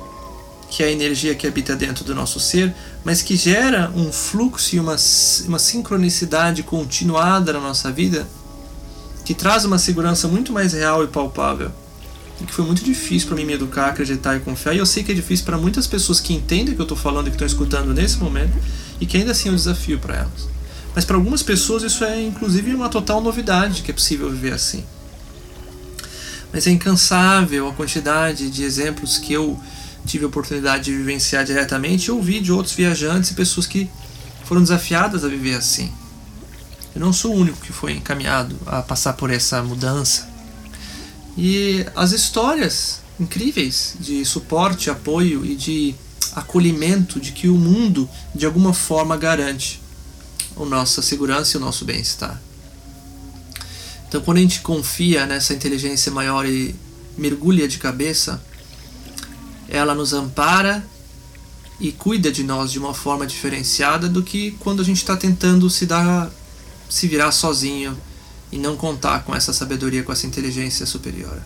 que 0.71 0.83
é 0.83 0.87
a 0.87 0.93
energia 0.93 1.35
que 1.35 1.47
habita 1.47 1.75
dentro 1.75 2.05
do 2.05 2.15
nosso 2.15 2.39
ser, 2.39 2.75
mas 3.05 3.23
que 3.23 3.37
gera 3.37 3.91
um 3.95 4.13
fluxo 4.13 4.77
e 4.77 4.81
uma, 4.81 4.97
uma 5.47 5.59
sincronicidade 5.59 6.63
continuada 6.63 7.53
na 7.53 7.61
nossa 7.61 7.91
vida, 7.91 8.29
que 9.29 9.35
traz 9.35 9.67
uma 9.67 9.77
segurança 9.77 10.27
muito 10.27 10.55
mais 10.55 10.73
real 10.73 11.05
e 11.05 11.07
palpável. 11.07 11.71
E 12.41 12.45
que 12.45 12.55
foi 12.55 12.65
muito 12.65 12.83
difícil 12.83 13.29
para 13.29 13.37
mim 13.37 13.45
me 13.45 13.53
educar, 13.53 13.89
acreditar 13.89 14.35
e 14.35 14.41
confiar. 14.41 14.73
E 14.73 14.79
eu 14.79 14.87
sei 14.87 15.05
que 15.05 15.13
é 15.13 15.15
difícil 15.15 15.45
para 15.45 15.59
muitas 15.59 15.87
pessoas 15.87 16.19
que 16.19 16.33
entendem 16.33 16.73
o 16.73 16.75
que 16.75 16.81
eu 16.81 16.85
estou 16.85 16.97
falando 16.97 17.27
e 17.27 17.31
que 17.31 17.35
estão 17.35 17.47
escutando 17.47 17.93
nesse 17.93 18.17
momento, 18.17 18.57
e 18.99 19.05
que 19.05 19.19
ainda 19.19 19.33
assim 19.33 19.51
é 19.51 19.53
um 19.53 19.55
desafio 19.55 19.99
para 19.99 20.17
elas. 20.17 20.49
Mas 20.95 21.05
para 21.05 21.17
algumas 21.17 21.43
pessoas 21.43 21.83
isso 21.83 22.03
é 22.05 22.23
inclusive 22.23 22.75
uma 22.75 22.89
total 22.89 23.21
novidade 23.21 23.83
que 23.83 23.91
é 23.91 23.95
possível 23.95 24.31
viver 24.31 24.55
assim. 24.55 24.83
Mas 26.51 26.67
é 26.67 26.71
incansável 26.71 27.69
a 27.69 27.75
quantidade 27.75 28.49
de 28.49 28.63
exemplos 28.63 29.19
que 29.19 29.35
eu 29.35 29.61
tive 30.07 30.25
a 30.25 30.29
oportunidade 30.29 30.85
de 30.85 30.97
vivenciar 30.97 31.45
diretamente 31.45 32.07
e 32.07 32.11
ouvi 32.11 32.41
de 32.41 32.51
outros 32.51 32.75
viajantes 32.75 33.31
e 33.33 33.35
pessoas 33.35 33.67
que 33.67 33.91
foram 34.47 34.63
desafiadas 34.63 35.23
a 35.23 35.29
viver 35.29 35.55
assim. 35.55 35.93
Eu 36.99 37.07
não 37.07 37.13
sou 37.13 37.33
o 37.33 37.37
único 37.37 37.61
que 37.61 37.73
foi 37.73 37.93
encaminhado 37.93 38.57
a 38.67 38.83
passar 38.83 39.13
por 39.13 39.31
essa 39.31 39.63
mudança. 39.63 40.29
E 41.37 41.87
as 41.95 42.11
histórias 42.11 42.99
incríveis 43.21 43.95
de 44.01 44.25
suporte, 44.25 44.91
apoio 44.91 45.47
e 45.47 45.55
de 45.55 45.95
acolhimento 46.35 47.21
de 47.21 47.31
que 47.31 47.49
o 47.49 47.55
mundo 47.55 48.11
de 48.35 48.45
alguma 48.45 48.75
forma 48.75 49.17
garante 49.17 49.81
a 50.57 50.65
nossa 50.65 51.01
segurança 51.01 51.57
e 51.57 51.59
o 51.59 51.61
nosso 51.61 51.85
bem-estar. 51.85 52.43
Então, 54.09 54.21
quando 54.21 54.39
a 54.39 54.41
gente 54.41 54.61
confia 54.61 55.25
nessa 55.25 55.55
inteligência 55.55 56.11
maior 56.11 56.47
e 56.47 56.75
mergulha 57.17 57.69
de 57.69 57.79
cabeça, 57.79 58.43
ela 59.69 59.95
nos 59.95 60.13
ampara 60.13 60.85
e 61.79 61.93
cuida 61.93 62.33
de 62.33 62.43
nós 62.43 62.73
de 62.73 62.81
uma 62.81 62.93
forma 62.93 63.25
diferenciada 63.25 64.09
do 64.09 64.21
que 64.21 64.51
quando 64.59 64.83
a 64.83 64.85
gente 64.85 64.97
está 64.97 65.17
tentando 65.17 65.71
se 65.71 65.87
dar, 65.87 66.29
se 66.89 67.07
virar 67.07 67.33
sozinho 67.33 67.97
e 68.51 68.59
não 68.59 68.77
contar 68.77 69.25
com 69.25 69.35
essa 69.35 69.53
sabedoria, 69.53 70.03
com 70.03 70.13
essa 70.13 70.27
inteligência 70.27 70.87
superior. 70.87 71.41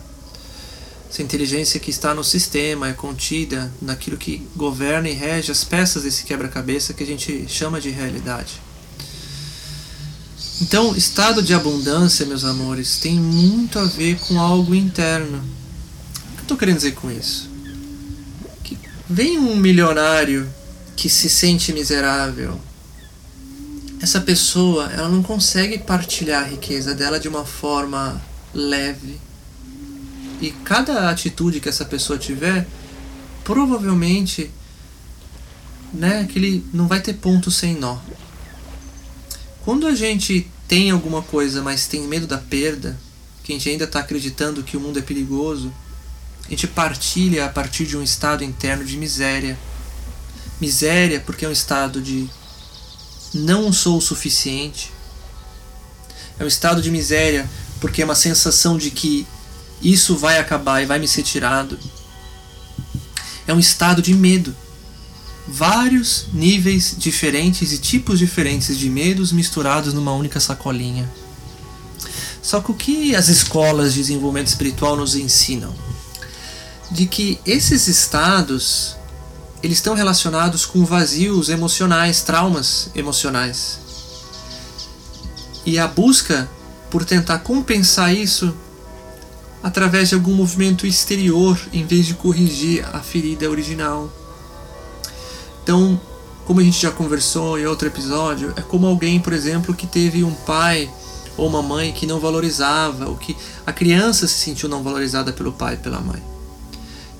Essa 1.09 1.21
inteligência 1.21 1.79
que 1.79 1.91
está 1.91 2.15
no 2.15 2.23
sistema, 2.23 2.89
é 2.89 2.93
contida 2.93 3.71
naquilo 3.81 4.17
que 4.17 4.47
governa 4.55 5.07
e 5.07 5.13
rege 5.13 5.51
as 5.51 5.63
peças 5.63 6.03
desse 6.03 6.23
quebra-cabeça 6.23 6.93
que 6.93 7.03
a 7.03 7.05
gente 7.05 7.45
chama 7.47 7.79
de 7.79 7.89
realidade. 7.89 8.59
Então, 10.61 10.95
estado 10.95 11.43
de 11.43 11.53
abundância, 11.53 12.25
meus 12.25 12.43
amores, 12.43 12.97
tem 12.97 13.19
muito 13.19 13.77
a 13.77 13.85
ver 13.85 14.17
com 14.19 14.39
algo 14.39 14.73
interno. 14.73 15.37
O 15.37 16.31
que 16.31 16.39
eu 16.39 16.41
estou 16.43 16.57
querendo 16.57 16.77
dizer 16.77 16.93
com 16.93 17.11
isso? 17.11 17.49
Que 18.63 18.77
vem 19.09 19.37
um 19.37 19.55
milionário 19.55 20.49
que 20.95 21.09
se 21.09 21.29
sente 21.29 21.73
miserável. 21.73 22.59
Essa 24.03 24.19
pessoa, 24.19 24.91
ela 24.91 25.07
não 25.07 25.23
consegue 25.23 25.77
partilhar 25.77 26.43
a 26.43 26.45
riqueza 26.45 26.93
dela 26.93 27.17
de 27.17 27.29
uma 27.29 27.45
forma 27.45 28.21
leve. 28.53 29.17
E 30.41 30.51
cada 30.51 31.09
atitude 31.09 31.61
que 31.61 31.69
essa 31.69 31.85
pessoa 31.85 32.19
tiver, 32.19 32.67
provavelmente, 33.45 34.51
né, 35.93 36.27
que 36.29 36.37
ele 36.37 36.65
não 36.73 36.85
vai 36.85 36.99
ter 36.99 37.13
ponto 37.13 37.49
sem 37.49 37.75
nó. 37.75 37.97
Quando 39.63 39.87
a 39.87 39.95
gente 39.95 40.51
tem 40.67 40.91
alguma 40.91 41.21
coisa, 41.21 41.61
mas 41.61 41.87
tem 41.87 42.01
medo 42.01 42.27
da 42.27 42.37
perda, 42.37 42.99
que 43.41 43.53
a 43.53 43.55
gente 43.55 43.69
ainda 43.69 43.85
está 43.85 44.01
acreditando 44.01 44.63
que 44.63 44.75
o 44.75 44.81
mundo 44.81 44.99
é 44.99 45.01
perigoso, 45.01 45.73
a 46.45 46.49
gente 46.49 46.67
partilha 46.67 47.45
a 47.45 47.49
partir 47.49 47.85
de 47.85 47.95
um 47.95 48.03
estado 48.03 48.43
interno 48.43 48.83
de 48.83 48.97
miséria. 48.97 49.57
Miséria 50.59 51.21
porque 51.21 51.45
é 51.45 51.47
um 51.47 51.53
estado 51.53 52.01
de 52.01 52.29
não 53.33 53.73
sou 53.73 53.97
o 53.97 54.01
suficiente. 54.01 54.91
É 56.39 56.43
um 56.43 56.47
estado 56.47 56.81
de 56.81 56.91
miséria 56.91 57.49
porque 57.79 58.01
é 58.01 58.05
uma 58.05 58.15
sensação 58.15 58.77
de 58.77 58.91
que 58.91 59.27
isso 59.81 60.15
vai 60.15 60.39
acabar 60.39 60.81
e 60.81 60.85
vai 60.85 60.99
me 60.99 61.07
ser 61.07 61.23
tirado. 61.23 61.77
É 63.45 63.53
um 63.53 63.59
estado 63.59 64.01
de 64.01 64.13
medo 64.13 64.55
vários 65.47 66.27
níveis 66.31 66.95
diferentes 66.97 67.73
e 67.73 67.77
tipos 67.77 68.19
diferentes 68.19 68.77
de 68.77 68.89
medos 68.89 69.31
misturados 69.31 69.93
numa 69.93 70.13
única 70.13 70.39
sacolinha. 70.39 71.11
Só 72.41 72.61
que 72.61 72.71
o 72.71 72.73
que 72.73 73.15
as 73.15 73.27
escolas 73.27 73.93
de 73.93 73.99
desenvolvimento 73.99 74.47
espiritual 74.47 74.95
nos 74.95 75.15
ensinam? 75.15 75.73
De 76.91 77.05
que 77.05 77.39
esses 77.45 77.87
estados 77.87 78.95
eles 79.63 79.77
estão 79.77 79.95
relacionados 79.95 80.65
com 80.65 80.83
vazios 80.83 81.47
emocionais, 81.47 82.21
traumas 82.21 82.89
emocionais. 82.93 83.79
E 85.65 85.79
a 85.79 85.87
busca 85.87 86.49
por 86.91 87.05
tentar 87.05 87.39
compensar 87.39 88.13
isso 88.13 88.53
através 89.63 90.09
de 90.09 90.15
algum 90.15 90.33
movimento 90.33 90.85
exterior 90.85 91.57
em 91.71 91.85
vez 91.85 92.05
de 92.05 92.13
corrigir 92.13 92.85
a 92.93 92.99
ferida 92.99 93.49
original. 93.49 94.11
Então, 95.63 95.99
como 96.45 96.59
a 96.59 96.63
gente 96.63 96.81
já 96.81 96.91
conversou 96.91 97.57
em 97.57 97.65
outro 97.65 97.87
episódio, 97.87 98.53
é 98.57 98.61
como 98.61 98.85
alguém, 98.85 99.17
por 99.17 99.31
exemplo, 99.31 99.73
que 99.73 99.87
teve 99.87 100.25
um 100.25 100.33
pai 100.33 100.91
ou 101.37 101.47
uma 101.47 101.61
mãe 101.61 101.93
que 101.93 102.05
não 102.05 102.19
valorizava, 102.19 103.07
ou 103.07 103.15
que 103.15 103.35
a 103.65 103.71
criança 103.71 104.27
se 104.27 104.35
sentiu 104.35 104.67
não 104.67 104.83
valorizada 104.83 105.31
pelo 105.31 105.53
pai 105.53 105.75
e 105.75 105.77
pela 105.77 106.01
mãe. 106.01 106.32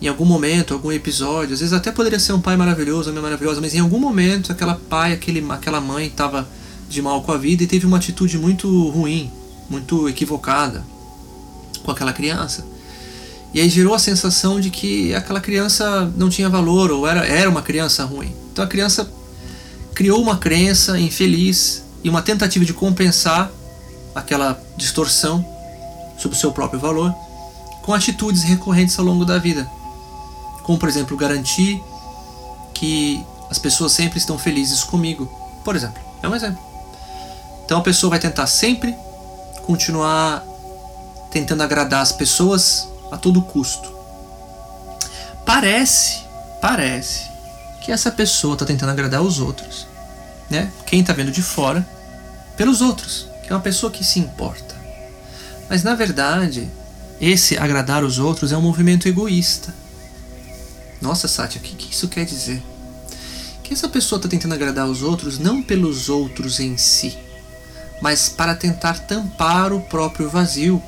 Em 0.01 0.07
algum 0.07 0.25
momento, 0.25 0.73
algum 0.73 0.91
episódio, 0.91 1.53
às 1.53 1.59
vezes 1.59 1.73
até 1.73 1.91
poderia 1.91 2.19
ser 2.19 2.33
um 2.33 2.41
pai 2.41 2.57
maravilhoso, 2.57 3.09
uma 3.09 3.15
mãe 3.15 3.23
maravilhosa, 3.23 3.61
mas 3.61 3.73
em 3.73 3.79
algum 3.79 3.99
momento 3.99 4.51
aquela 4.51 4.75
pai, 4.75 5.13
aquele, 5.13 5.45
aquela 5.49 5.79
mãe 5.79 6.07
estava 6.07 6.47
de 6.89 7.01
mal 7.01 7.21
com 7.23 7.31
a 7.31 7.37
vida 7.37 7.63
e 7.63 7.67
teve 7.67 7.85
uma 7.85 7.97
atitude 7.97 8.37
muito 8.37 8.89
ruim, 8.89 9.31
muito 9.69 10.09
equivocada 10.09 10.83
com 11.83 11.91
aquela 11.91 12.11
criança. 12.11 12.65
E 13.53 13.61
aí 13.61 13.69
gerou 13.69 13.93
a 13.93 13.99
sensação 13.99 14.59
de 14.59 14.69
que 14.69 15.13
aquela 15.13 15.39
criança 15.39 16.11
não 16.17 16.29
tinha 16.29 16.49
valor 16.49 16.91
ou 16.91 17.07
era, 17.07 17.25
era 17.25 17.49
uma 17.49 17.61
criança 17.61 18.03
ruim. 18.03 18.33
Então 18.51 18.65
a 18.65 18.67
criança 18.67 19.09
criou 19.93 20.21
uma 20.21 20.37
crença 20.37 20.99
infeliz 20.99 21.83
e 22.03 22.09
uma 22.09 22.21
tentativa 22.21 22.65
de 22.65 22.73
compensar 22.73 23.51
aquela 24.15 24.59
distorção 24.75 25.45
sobre 26.17 26.35
o 26.35 26.39
seu 26.39 26.51
próprio 26.51 26.79
valor 26.79 27.13
com 27.83 27.93
atitudes 27.93 28.43
recorrentes 28.43 28.97
ao 28.97 29.05
longo 29.05 29.25
da 29.25 29.37
vida. 29.37 29.69
Como, 30.63 30.77
por 30.77 30.89
exemplo, 30.89 31.15
garantir 31.17 31.83
que 32.73 33.25
as 33.49 33.59
pessoas 33.59 33.91
sempre 33.91 34.17
estão 34.17 34.37
felizes 34.37 34.83
comigo. 34.83 35.25
Por 35.63 35.75
exemplo, 35.75 36.01
é 36.21 36.27
um 36.27 36.35
exemplo. 36.35 36.59
Então 37.65 37.77
a 37.77 37.81
pessoa 37.81 38.09
vai 38.09 38.19
tentar 38.19 38.47
sempre 38.47 38.95
continuar 39.65 40.43
tentando 41.31 41.63
agradar 41.63 42.01
as 42.01 42.11
pessoas 42.11 42.87
a 43.11 43.17
todo 43.17 43.41
custo. 43.41 43.91
Parece, 45.45 46.21
parece 46.61 47.29
que 47.81 47.91
essa 47.91 48.11
pessoa 48.11 48.53
está 48.53 48.65
tentando 48.65 48.91
agradar 48.91 49.21
os 49.21 49.39
outros, 49.39 49.87
né? 50.49 50.71
Quem 50.85 51.01
está 51.01 51.13
vendo 51.13 51.31
de 51.31 51.41
fora, 51.41 51.85
pelos 52.55 52.81
outros, 52.81 53.27
que 53.43 53.51
é 53.51 53.55
uma 53.55 53.61
pessoa 53.61 53.91
que 53.91 54.03
se 54.03 54.19
importa. 54.19 54.75
Mas 55.69 55.83
na 55.83 55.95
verdade, 55.95 56.69
esse 57.19 57.57
agradar 57.57 58.03
os 58.03 58.19
outros 58.19 58.51
é 58.51 58.57
um 58.57 58.61
movimento 58.61 59.07
egoísta. 59.07 59.73
Nossa, 61.03 61.27
Sátia, 61.27 61.59
o 61.59 61.61
que, 61.61 61.75
que 61.75 61.93
isso 61.93 62.07
quer 62.07 62.23
dizer? 62.23 62.63
Que 63.61 63.73
essa 63.73 63.89
pessoa 63.89 64.17
está 64.17 64.29
tentando 64.29 64.53
agradar 64.53 64.87
os 64.87 65.03
outros 65.03 65.37
não 65.37 65.61
pelos 65.61 66.07
outros 66.07 66.61
em 66.61 66.77
si, 66.77 67.17
mas 68.01 68.29
para 68.29 68.55
tentar 68.55 68.97
tampar 68.99 69.73
o 69.73 69.81
próprio 69.81 70.29
vazio, 70.29 70.81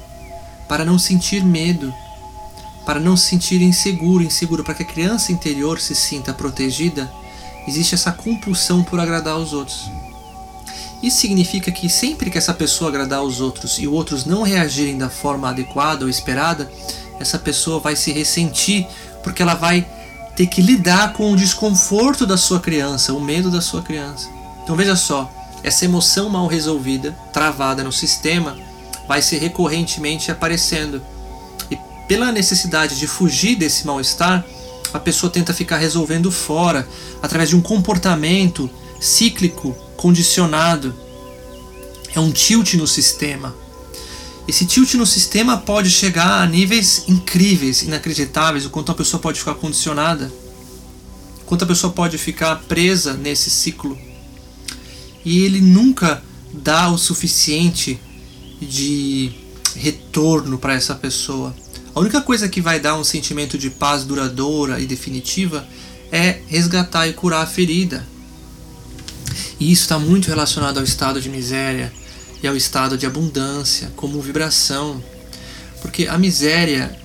para 0.69 0.85
não 0.85 0.97
sentir 0.97 1.43
medo, 1.43 1.93
para 2.85 2.97
não 2.97 3.17
se 3.17 3.25
sentir 3.27 3.61
inseguro, 3.61 4.23
inseguro, 4.23 4.63
para 4.63 4.73
que 4.73 4.83
a 4.83 4.85
criança 4.85 5.33
interior 5.33 5.81
se 5.81 5.93
sinta 5.93 6.33
protegida, 6.33 7.11
existe 7.67 7.93
essa 7.93 8.13
compulsão 8.13 8.85
por 8.85 9.01
agradar 9.01 9.33
aos 9.33 9.51
outros. 9.51 9.81
Isso 11.03 11.17
significa 11.17 11.73
que 11.73 11.89
sempre 11.89 12.31
que 12.31 12.37
essa 12.37 12.53
pessoa 12.53 12.89
agradar 12.89 13.19
aos 13.19 13.41
outros 13.41 13.79
e 13.79 13.85
os 13.85 13.93
outros 13.93 14.23
não 14.23 14.43
reagirem 14.43 14.97
da 14.97 15.09
forma 15.09 15.49
adequada 15.49 16.05
ou 16.05 16.09
esperada, 16.09 16.71
essa 17.19 17.37
pessoa 17.37 17.81
vai 17.81 17.97
se 17.97 18.13
ressentir 18.13 18.87
porque 19.21 19.41
ela 19.41 19.55
vai 19.55 19.85
ter 20.35 20.47
que 20.47 20.61
lidar 20.61 21.13
com 21.13 21.31
o 21.31 21.35
desconforto 21.35 22.25
da 22.25 22.37
sua 22.37 22.59
criança, 22.59 23.13
o 23.13 23.21
medo 23.21 23.49
da 23.49 23.61
sua 23.61 23.81
criança. 23.81 24.29
Então 24.63 24.75
veja 24.75 24.95
só, 24.95 25.31
essa 25.63 25.85
emoção 25.85 26.29
mal 26.29 26.47
resolvida, 26.47 27.17
travada 27.31 27.83
no 27.83 27.91
sistema, 27.91 28.57
vai 29.07 29.21
ser 29.21 29.37
recorrentemente 29.37 30.31
aparecendo 30.31 31.01
pela 32.07 32.31
necessidade 32.31 32.97
de 32.97 33.07
fugir 33.07 33.55
desse 33.55 33.85
mal-estar, 33.85 34.45
a 34.93 34.99
pessoa 34.99 35.31
tenta 35.31 35.53
ficar 35.53 35.77
resolvendo 35.77 36.31
fora, 36.31 36.87
através 37.21 37.49
de 37.49 37.55
um 37.55 37.61
comportamento 37.61 38.69
cíclico, 38.99 39.75
condicionado. 39.97 40.95
É 42.13 42.19
um 42.19 42.31
tilt 42.31 42.75
no 42.75 42.87
sistema. 42.87 43.53
Esse 44.47 44.65
tilt 44.65 44.93
no 44.93 45.07
sistema 45.07 45.57
pode 45.57 45.89
chegar 45.89 46.41
a 46.41 46.45
níveis 46.45 47.05
incríveis, 47.07 47.81
inacreditáveis, 47.81 48.65
o 48.65 48.69
quanto 48.69 48.91
a 48.91 48.95
pessoa 48.95 49.19
pode 49.19 49.39
ficar 49.39 49.55
condicionada, 49.55 50.31
o 51.41 51.45
quanto 51.45 51.63
a 51.63 51.67
pessoa 51.67 51.91
pode 51.91 52.17
ficar 52.19 52.55
presa 52.67 53.13
nesse 53.13 53.49
ciclo. 53.49 53.97
E 55.23 55.43
ele 55.43 55.59
nunca 55.59 56.23
dá 56.53 56.89
o 56.89 56.97
suficiente 56.97 57.99
de 58.61 59.31
retorno 59.75 60.59
para 60.59 60.75
essa 60.75 60.93
pessoa. 60.93 61.55
A 61.95 61.99
única 61.99 62.21
coisa 62.21 62.47
que 62.47 62.61
vai 62.61 62.79
dar 62.79 62.95
um 62.95 63.03
sentimento 63.03 63.57
de 63.57 63.71
paz 63.71 64.03
duradoura 64.03 64.79
e 64.79 64.85
definitiva 64.85 65.67
é 66.11 66.41
resgatar 66.47 67.07
e 67.07 67.13
curar 67.13 67.41
a 67.41 67.47
ferida. 67.47 68.05
E 69.59 69.71
isso 69.71 69.83
está 69.83 69.97
muito 69.97 70.27
relacionado 70.27 70.77
ao 70.77 70.83
estado 70.83 71.19
de 71.19 71.29
miséria 71.29 71.91
e 72.41 72.47
ao 72.47 72.55
estado 72.55 72.97
de 72.97 73.05
abundância 73.05 73.91
como 73.95 74.21
vibração. 74.21 75.01
Porque 75.81 76.07
a 76.07 76.17
miséria 76.17 76.95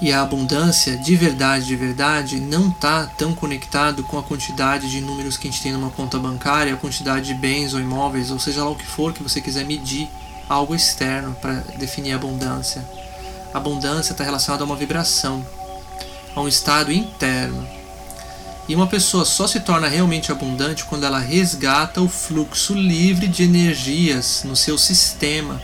e 0.00 0.12
a 0.12 0.22
abundância 0.22 0.96
de 0.96 1.14
verdade, 1.14 1.66
de 1.66 1.76
verdade, 1.76 2.40
não 2.40 2.68
está 2.68 3.06
tão 3.06 3.34
conectado 3.34 4.02
com 4.04 4.18
a 4.18 4.22
quantidade 4.22 4.90
de 4.90 5.00
números 5.00 5.36
que 5.36 5.46
a 5.46 5.50
gente 5.50 5.62
tem 5.62 5.72
numa 5.72 5.90
conta 5.90 6.18
bancária, 6.18 6.72
a 6.72 6.76
quantidade 6.76 7.26
de 7.26 7.34
bens 7.34 7.74
ou 7.74 7.80
imóveis, 7.80 8.30
ou 8.30 8.38
seja 8.38 8.64
lá 8.64 8.70
o 8.70 8.76
que 8.76 8.86
for 8.86 9.12
que 9.12 9.22
você 9.22 9.40
quiser 9.40 9.64
medir 9.66 10.08
algo 10.48 10.74
externo 10.74 11.36
para 11.40 11.54
definir 11.78 12.12
abundância. 12.12 12.82
A 13.52 13.58
abundância 13.58 14.12
está 14.12 14.24
relacionada 14.24 14.64
a 14.64 14.66
uma 14.66 14.76
vibração, 14.76 15.44
a 16.34 16.40
um 16.40 16.48
estado 16.48 16.90
interno. 16.90 17.79
E 18.68 18.74
uma 18.74 18.86
pessoa 18.86 19.24
só 19.24 19.46
se 19.46 19.60
torna 19.60 19.88
realmente 19.88 20.30
abundante 20.30 20.84
quando 20.84 21.04
ela 21.04 21.18
resgata 21.18 22.00
o 22.00 22.08
fluxo 22.08 22.74
livre 22.74 23.26
de 23.26 23.42
energias 23.42 24.42
no 24.44 24.54
seu 24.54 24.78
sistema. 24.78 25.60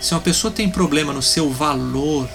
Se 0.00 0.12
uma 0.12 0.20
pessoa 0.20 0.52
tem 0.52 0.68
problema 0.68 1.12
no 1.12 1.22
seu 1.22 1.50
valor, 1.50 2.28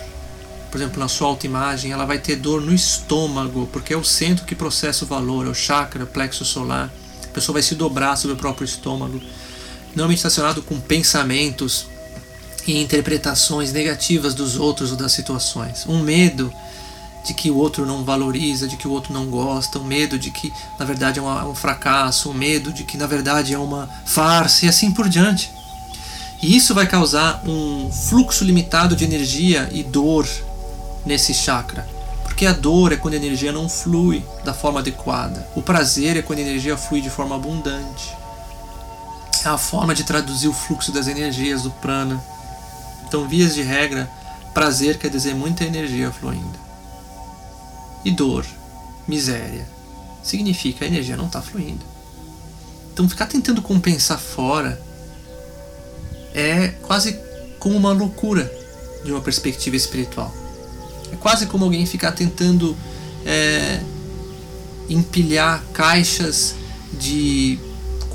por 0.72 0.80
exemplo, 0.80 1.00
na 1.00 1.08
sua 1.08 1.28
autoimagem, 1.28 1.92
ela 1.92 2.06
vai 2.06 2.18
ter 2.18 2.36
dor 2.36 2.62
no 2.62 2.74
estômago, 2.74 3.70
porque 3.72 3.94
é 3.94 3.98
o 3.98 4.04
centro 4.04 4.46
que 4.46 4.56
processa 4.56 5.06
o 5.06 5.08
valor, 5.08 5.46
é 5.46 5.50
o 5.50 5.54
chakra, 5.54 6.04
o 6.04 6.08
plexo 6.08 6.44
solar. 6.44 6.92
A 7.24 7.28
pessoa 7.28 7.54
vai 7.54 7.62
se 7.62 7.76
dobrar 7.76 8.16
sobre 8.16 8.36
o 8.36 8.40
próprio 8.40 8.66
estômago. 8.66 9.22
Normalmente 9.90 10.18
estacionado 10.18 10.62
com 10.62 10.80
pensamentos 10.80 11.88
e 12.68 12.82
interpretações 12.82 13.72
negativas 13.72 14.34
dos 14.34 14.58
outros 14.58 14.92
ou 14.92 14.98
das 14.98 15.12
situações. 15.12 15.86
Um 15.88 16.00
medo 16.00 16.54
de 17.24 17.34
que 17.34 17.52
o 17.52 17.58
outro 17.58 17.86
não 17.86 18.04
valoriza, 18.04 18.68
de 18.68 18.78
que 18.78 18.88
o 18.88 18.92
outro 18.92 19.14
não 19.14 19.26
gosta, 19.28 19.80
um 19.80 19.84
medo 19.84 20.18
de 20.18 20.32
que 20.32 20.54
na 20.78 20.86
verdade 20.86 21.20
é, 21.20 21.22
uma, 21.22 21.46
um 21.46 21.56
fracasso, 21.56 22.30
um 22.30 22.34
medo 22.34 22.72
de 22.72 22.84
que 22.84 22.98
na 22.98 23.08
verdade 23.08 23.54
é 23.54 23.58
uma 23.58 23.90
farsa 24.06 24.66
e 24.66 24.70
assim 24.70 24.92
por 24.92 25.08
diante. 25.10 25.52
E 26.42 26.56
isso 26.56 26.74
vai 26.74 26.88
causar 26.88 27.44
um 27.46 27.92
fluxo 27.92 28.46
limitado 28.46 28.96
de 28.96 29.04
energia 29.04 29.70
e 29.74 29.84
dor 29.84 30.28
nesse 31.06 31.34
chakra. 31.34 31.88
Porque 32.24 32.46
a 32.46 32.54
dor 32.54 32.94
é 32.94 32.96
quando 32.96 33.16
a 33.16 33.18
energia 33.18 33.52
não 33.52 33.68
flui 33.68 34.24
da 34.46 34.54
forma 34.54 34.80
adequada. 34.80 35.46
O 35.56 35.62
prazer 35.62 36.16
é 36.16 36.22
quando 36.22 36.40
a 36.40 36.44
energia 36.44 36.78
flui 36.78 37.02
de 37.02 37.10
forma 37.10 37.36
abundante. 37.36 38.16
É 39.44 39.50
a 39.50 39.58
forma 39.58 39.94
de 39.94 40.06
traduzir 40.06 40.48
o 40.48 40.54
fluxo 40.54 40.92
das 40.92 41.08
energias 41.08 41.64
do 41.64 41.72
prana. 41.72 42.24
Então, 43.06 43.28
vias 43.28 43.54
de 43.54 43.62
regra, 43.62 44.10
prazer 44.54 44.98
quer 44.98 45.10
dizer 45.10 45.36
muita 45.36 45.66
energia 45.66 46.12
fluindo. 46.12 46.69
E 48.04 48.12
dor, 48.12 48.46
miséria, 49.08 49.68
significa 50.24 50.86
a 50.86 50.88
energia 50.88 51.18
não 51.18 51.28
está 51.28 51.42
fluindo. 51.42 51.84
Então, 52.94 53.08
ficar 53.08 53.28
tentando 53.28 53.62
compensar 53.62 54.20
fora 54.20 54.82
é 56.34 56.70
quase 56.82 57.20
como 57.60 57.76
uma 57.76 57.92
loucura 57.92 58.52
de 59.04 59.12
uma 59.12 59.22
perspectiva 59.22 59.76
espiritual. 59.76 60.34
É 61.12 61.16
quase 61.16 61.46
como 61.46 61.66
alguém 61.66 61.86
ficar 61.86 62.12
tentando 62.12 62.76
é, 63.26 63.82
empilhar 64.90 65.64
caixas 65.74 66.56
de 66.94 67.60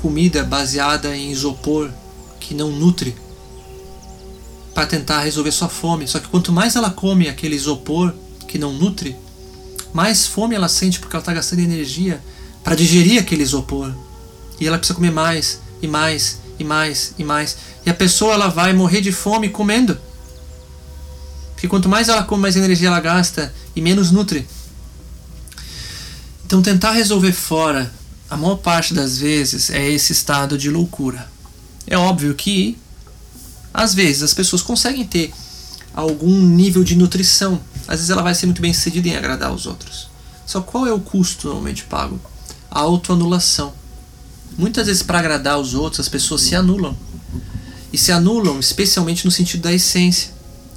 comida 0.01 0.43
baseada 0.43 1.15
em 1.15 1.31
isopor 1.31 1.89
que 2.39 2.53
não 2.53 2.71
nutre 2.71 3.15
para 4.73 4.85
tentar 4.85 5.21
resolver 5.21 5.51
sua 5.51 5.69
fome. 5.69 6.07
Só 6.07 6.19
que 6.19 6.27
quanto 6.27 6.51
mais 6.51 6.75
ela 6.75 6.89
come 6.89 7.27
aquele 7.27 7.55
isopor 7.55 8.13
que 8.47 8.57
não 8.57 8.73
nutre, 8.73 9.15
mais 9.95 10.27
fome 10.27 10.53
ela 10.53 10.67
sente 10.67 10.99
porque 10.99 11.15
ela 11.15 11.21
está 11.21 11.33
gastando 11.33 11.59
energia 11.59 12.21
para 12.61 12.75
digerir 12.75 13.17
aquele 13.17 13.43
isopor. 13.43 13.93
E 14.59 14.67
ela 14.67 14.77
precisa 14.77 14.93
comer 14.93 15.11
mais 15.11 15.61
e 15.81 15.87
mais 15.87 16.39
e 16.59 16.65
mais 16.65 17.13
e 17.17 17.23
mais. 17.23 17.55
E 17.85 17.89
a 17.89 17.93
pessoa 17.93 18.33
ela 18.33 18.49
vai 18.49 18.73
morrer 18.73 18.99
de 18.99 19.13
fome 19.13 19.47
comendo. 19.47 19.97
Porque 21.53 21.69
quanto 21.69 21.87
mais 21.87 22.09
ela 22.09 22.25
come, 22.25 22.41
mais 22.41 22.57
energia 22.57 22.89
ela 22.89 22.99
gasta 22.99 23.53
e 23.73 23.79
menos 23.79 24.11
nutre. 24.11 24.45
Então 26.45 26.61
tentar 26.61 26.91
resolver 26.91 27.31
fora, 27.31 27.89
a 28.29 28.35
maior 28.35 28.57
parte 28.57 28.93
das 28.93 29.17
vezes, 29.17 29.69
é 29.69 29.89
esse 29.89 30.11
estado 30.11 30.57
de 30.57 30.69
loucura. 30.69 31.31
É 31.87 31.97
óbvio 31.97 32.35
que 32.35 32.77
às 33.73 33.93
vezes 33.93 34.23
as 34.23 34.33
pessoas 34.33 34.61
conseguem 34.61 35.05
ter 35.05 35.33
algum 35.95 36.41
nível 36.41 36.83
de 36.83 36.95
nutrição. 36.95 37.59
Às 37.87 37.97
vezes 37.97 38.09
ela 38.09 38.21
vai 38.21 38.35
ser 38.35 38.45
muito 38.45 38.61
bem 38.61 38.73
sucedida 38.73 39.07
em 39.07 39.15
agradar 39.15 39.53
os 39.53 39.65
outros. 39.65 40.09
Só 40.45 40.61
qual 40.61 40.85
é 40.85 40.91
o 40.91 40.99
custo 40.99 41.47
normalmente 41.47 41.83
pago? 41.83 42.19
A 42.69 42.79
autoanulação. 42.79 43.73
Muitas 44.57 44.87
vezes 44.87 45.01
para 45.01 45.19
agradar 45.19 45.59
os 45.59 45.73
outros 45.73 46.01
as 46.01 46.09
pessoas 46.09 46.41
se 46.41 46.55
anulam. 46.55 46.95
E 47.91 47.97
se 47.97 48.11
anulam 48.11 48.59
especialmente 48.59 49.25
no 49.25 49.31
sentido 49.31 49.61
da 49.61 49.73
essência. 49.73 50.35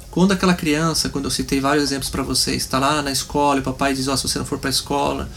Quando 0.09 0.31
aquela 0.31 0.53
criança, 0.53 1.09
quando 1.09 1.25
eu 1.25 1.31
citei 1.31 1.59
vários 1.59 1.83
exemplos 1.83 2.09
para 2.09 2.23
vocês, 2.23 2.63
está 2.63 2.79
lá 2.79 3.01
na 3.01 3.11
escola 3.11 3.57
e 3.57 3.61
o 3.61 3.63
papai 3.63 3.93
diz: 3.93 4.07
oh, 4.07 4.17
se 4.17 4.27
você 4.27 4.39
não 4.39 4.45
for 4.45 4.57
para 4.57 4.69
a 4.69 4.71
escola, 4.71 5.29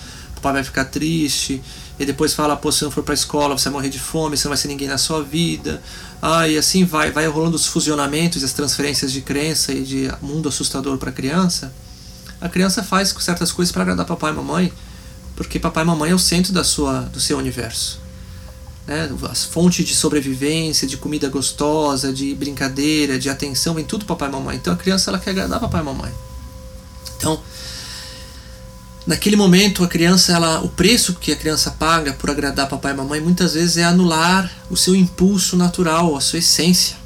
o 0.42 0.44
papai 0.44 0.54
vai 0.54 0.64
ficar 0.64 0.86
triste, 0.86 1.62
e 1.98 2.04
depois 2.04 2.34
fala, 2.34 2.56
pô, 2.56 2.72
se 2.72 2.82
não 2.82 2.90
for 2.90 3.04
para 3.04 3.12
a 3.12 3.14
escola, 3.14 3.56
você 3.56 3.64
vai 3.64 3.74
morrer 3.74 3.88
de 3.88 3.98
fome, 4.00 4.36
você 4.36 4.44
não 4.48 4.50
vai 4.50 4.58
ser 4.58 4.66
ninguém 4.66 4.88
na 4.88 4.98
sua 4.98 5.22
vida. 5.22 5.80
Ah, 6.20 6.48
e 6.48 6.58
assim 6.58 6.84
vai, 6.84 7.12
vai 7.12 7.26
rolando 7.28 7.54
os 7.54 7.66
fusionamentos 7.66 8.42
as 8.42 8.52
transferências 8.52 9.12
de 9.12 9.20
crença 9.20 9.72
e 9.72 9.82
de 9.82 10.10
mundo 10.20 10.48
assustador 10.48 10.98
para 10.98 11.10
a 11.10 11.12
criança. 11.12 11.72
A 12.40 12.48
criança 12.48 12.82
faz 12.82 13.14
certas 13.20 13.52
coisas 13.52 13.70
para 13.70 13.82
agradar 13.82 14.04
papai 14.04 14.32
e 14.32 14.34
mamãe, 14.34 14.72
porque 15.36 15.60
papai 15.60 15.84
e 15.84 15.86
mamãe 15.86 16.10
é 16.10 16.14
o 16.14 16.18
centro 16.18 16.52
da 16.52 16.64
sua, 16.64 17.02
do 17.02 17.20
seu 17.20 17.38
universo. 17.38 18.00
Né? 18.84 19.08
As 19.30 19.44
fontes 19.44 19.86
de 19.86 19.94
sobrevivência, 19.94 20.88
de 20.88 20.96
comida 20.96 21.28
gostosa, 21.28 22.12
de 22.12 22.34
brincadeira, 22.34 23.16
de 23.16 23.30
atenção, 23.30 23.74
vem 23.74 23.84
tudo 23.84 24.04
papai 24.04 24.28
e 24.28 24.32
mamãe. 24.32 24.56
Então 24.56 24.72
a 24.72 24.76
criança 24.76 25.08
ela 25.08 25.20
quer 25.20 25.30
agradar 25.30 25.60
papai 25.60 25.82
e 25.82 25.84
mamãe. 25.84 26.12
Então, 27.16 27.40
naquele 29.06 29.36
momento 29.36 29.82
a 29.82 29.88
criança 29.88 30.32
ela 30.32 30.60
o 30.60 30.68
preço 30.68 31.14
que 31.14 31.32
a 31.32 31.36
criança 31.36 31.70
paga 31.72 32.12
por 32.12 32.30
agradar 32.30 32.68
papai 32.68 32.92
e 32.92 32.96
mamãe 32.96 33.20
muitas 33.20 33.54
vezes 33.54 33.76
é 33.76 33.84
anular 33.84 34.50
o 34.70 34.76
seu 34.76 34.94
impulso 34.94 35.56
natural 35.56 36.16
a 36.16 36.20
sua 36.20 36.38
essência. 36.38 36.96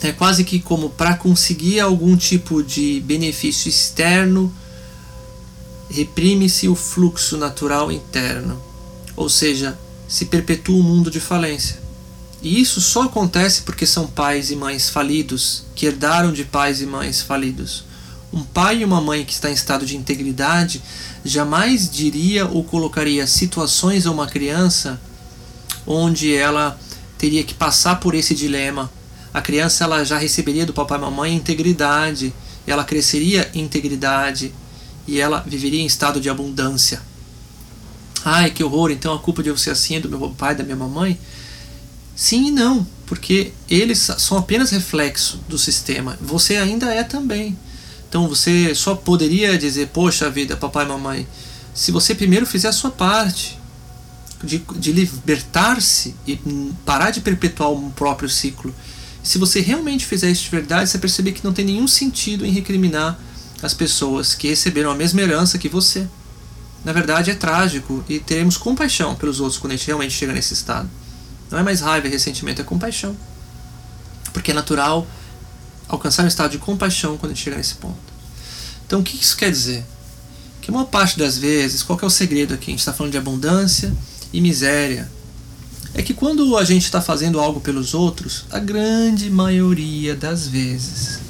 É 0.00 0.12
quase 0.12 0.44
que 0.44 0.60
como 0.60 0.90
para 0.90 1.14
conseguir 1.14 1.80
algum 1.80 2.16
tipo 2.16 2.62
de 2.62 3.00
benefício 3.00 3.68
externo 3.68 4.52
reprime-se 5.90 6.68
o 6.68 6.76
fluxo 6.76 7.36
natural 7.36 7.90
interno. 7.90 8.62
Ou 9.16 9.28
seja 9.28 9.76
se 10.06 10.26
perpetua 10.26 10.76
um 10.76 10.82
mundo 10.82 11.10
de 11.10 11.18
falência. 11.18 11.78
E 12.40 12.60
isso 12.60 12.80
só 12.80 13.02
acontece 13.02 13.62
porque 13.62 13.84
são 13.84 14.06
pais 14.06 14.50
e 14.50 14.56
mães 14.56 14.88
falidos 14.88 15.64
que 15.74 15.86
herdaram 15.86 16.32
de 16.32 16.44
pais 16.44 16.80
e 16.80 16.86
mães 16.86 17.20
falidos 17.20 17.87
um 18.32 18.42
pai 18.42 18.78
e 18.78 18.84
uma 18.84 19.00
mãe 19.00 19.24
que 19.24 19.32
está 19.32 19.50
em 19.50 19.54
estado 19.54 19.86
de 19.86 19.96
integridade 19.96 20.82
jamais 21.24 21.90
diria 21.90 22.46
ou 22.46 22.62
colocaria 22.62 23.26
situações 23.26 24.06
a 24.06 24.10
uma 24.10 24.26
criança 24.26 25.00
onde 25.86 26.34
ela 26.34 26.78
teria 27.16 27.42
que 27.42 27.54
passar 27.54 27.96
por 27.96 28.14
esse 28.14 28.34
dilema. 28.34 28.90
A 29.32 29.40
criança 29.40 29.84
ela 29.84 30.04
já 30.04 30.18
receberia 30.18 30.66
do 30.66 30.72
papai 30.72 30.98
e 30.98 31.00
mamãe 31.00 31.34
integridade, 31.34 32.32
ela 32.66 32.84
cresceria 32.84 33.50
em 33.54 33.62
integridade 33.62 34.52
e 35.06 35.18
ela 35.18 35.42
viveria 35.46 35.80
em 35.80 35.86
estado 35.86 36.20
de 36.20 36.28
abundância. 36.28 37.00
Ai, 38.24 38.50
que 38.50 38.62
horror, 38.62 38.90
então 38.90 39.14
a 39.14 39.18
culpa 39.18 39.42
de 39.42 39.48
eu 39.48 39.56
ser 39.56 39.70
assim 39.70 39.96
é 39.96 40.00
do 40.00 40.08
meu 40.08 40.30
pai, 40.30 40.54
da 40.54 40.64
minha 40.64 40.76
mamãe? 40.76 41.18
Sim 42.14 42.48
e 42.48 42.50
não, 42.50 42.86
porque 43.06 43.52
eles 43.70 44.10
são 44.18 44.36
apenas 44.36 44.70
reflexo 44.70 45.40
do 45.48 45.56
sistema. 45.56 46.18
Você 46.20 46.56
ainda 46.56 46.92
é 46.92 47.02
também. 47.02 47.56
Então 48.08 48.28
você 48.28 48.74
só 48.74 48.94
poderia 48.94 49.58
dizer, 49.58 49.88
poxa 49.88 50.30
vida, 50.30 50.56
papai 50.56 50.84
e 50.84 50.88
mamãe, 50.88 51.28
se 51.74 51.92
você 51.92 52.14
primeiro 52.14 52.46
fizer 52.46 52.68
a 52.68 52.72
sua 52.72 52.90
parte 52.90 53.58
de, 54.42 54.58
de 54.76 54.92
libertar-se 54.92 56.14
e 56.26 56.36
parar 56.84 57.10
de 57.10 57.20
perpetuar 57.20 57.70
o 57.70 57.90
próprio 57.90 58.28
ciclo. 58.28 58.74
Se 59.22 59.38
você 59.38 59.60
realmente 59.60 60.06
fizer 60.06 60.30
isso 60.30 60.44
de 60.44 60.50
verdade, 60.50 60.88
você 60.88 60.98
perceber 60.98 61.32
que 61.32 61.44
não 61.44 61.52
tem 61.52 61.64
nenhum 61.64 61.88
sentido 61.88 62.46
em 62.46 62.50
recriminar 62.50 63.18
as 63.62 63.74
pessoas 63.74 64.34
que 64.34 64.48
receberam 64.48 64.90
a 64.90 64.94
mesma 64.94 65.20
herança 65.20 65.58
que 65.58 65.68
você. 65.68 66.06
Na 66.84 66.92
verdade 66.92 67.30
é 67.30 67.34
trágico 67.34 68.04
e 68.08 68.20
teremos 68.20 68.56
compaixão 68.56 69.14
pelos 69.16 69.40
outros 69.40 69.58
quando 69.58 69.72
a 69.72 69.76
gente 69.76 69.86
realmente 69.88 70.14
chega 70.14 70.32
nesse 70.32 70.54
estado. 70.54 70.88
Não 71.50 71.58
é 71.58 71.62
mais 71.62 71.80
raiva 71.80 72.06
e 72.06 72.10
ressentimento, 72.10 72.60
é 72.60 72.64
compaixão. 72.64 73.16
Porque 74.32 74.52
é 74.52 74.54
natural 74.54 75.06
alcançar 75.88 76.24
um 76.24 76.28
estado 76.28 76.52
de 76.52 76.58
compaixão 76.58 77.16
quando 77.16 77.32
a 77.32 77.34
gente 77.34 77.44
chega 77.44 77.56
nesse 77.56 77.74
ponto. 77.76 77.96
Então, 78.86 79.00
o 79.00 79.02
que 79.02 79.16
isso 79.16 79.36
quer 79.36 79.50
dizer? 79.50 79.84
Que 80.60 80.70
a 80.70 80.74
maior 80.74 80.86
parte 80.86 81.18
das 81.18 81.38
vezes, 81.38 81.82
qual 81.82 81.98
é 82.00 82.06
o 82.06 82.10
segredo 82.10 82.54
aqui? 82.54 82.66
A 82.66 82.70
gente 82.70 82.80
está 82.80 82.92
falando 82.92 83.12
de 83.12 83.18
abundância 83.18 83.92
e 84.32 84.40
miséria. 84.40 85.10
É 85.94 86.02
que 86.02 86.14
quando 86.14 86.56
a 86.56 86.64
gente 86.64 86.84
está 86.84 87.00
fazendo 87.00 87.40
algo 87.40 87.60
pelos 87.60 87.94
outros, 87.94 88.44
a 88.50 88.58
grande 88.58 89.30
maioria 89.30 90.14
das 90.14 90.46
vezes, 90.46 91.20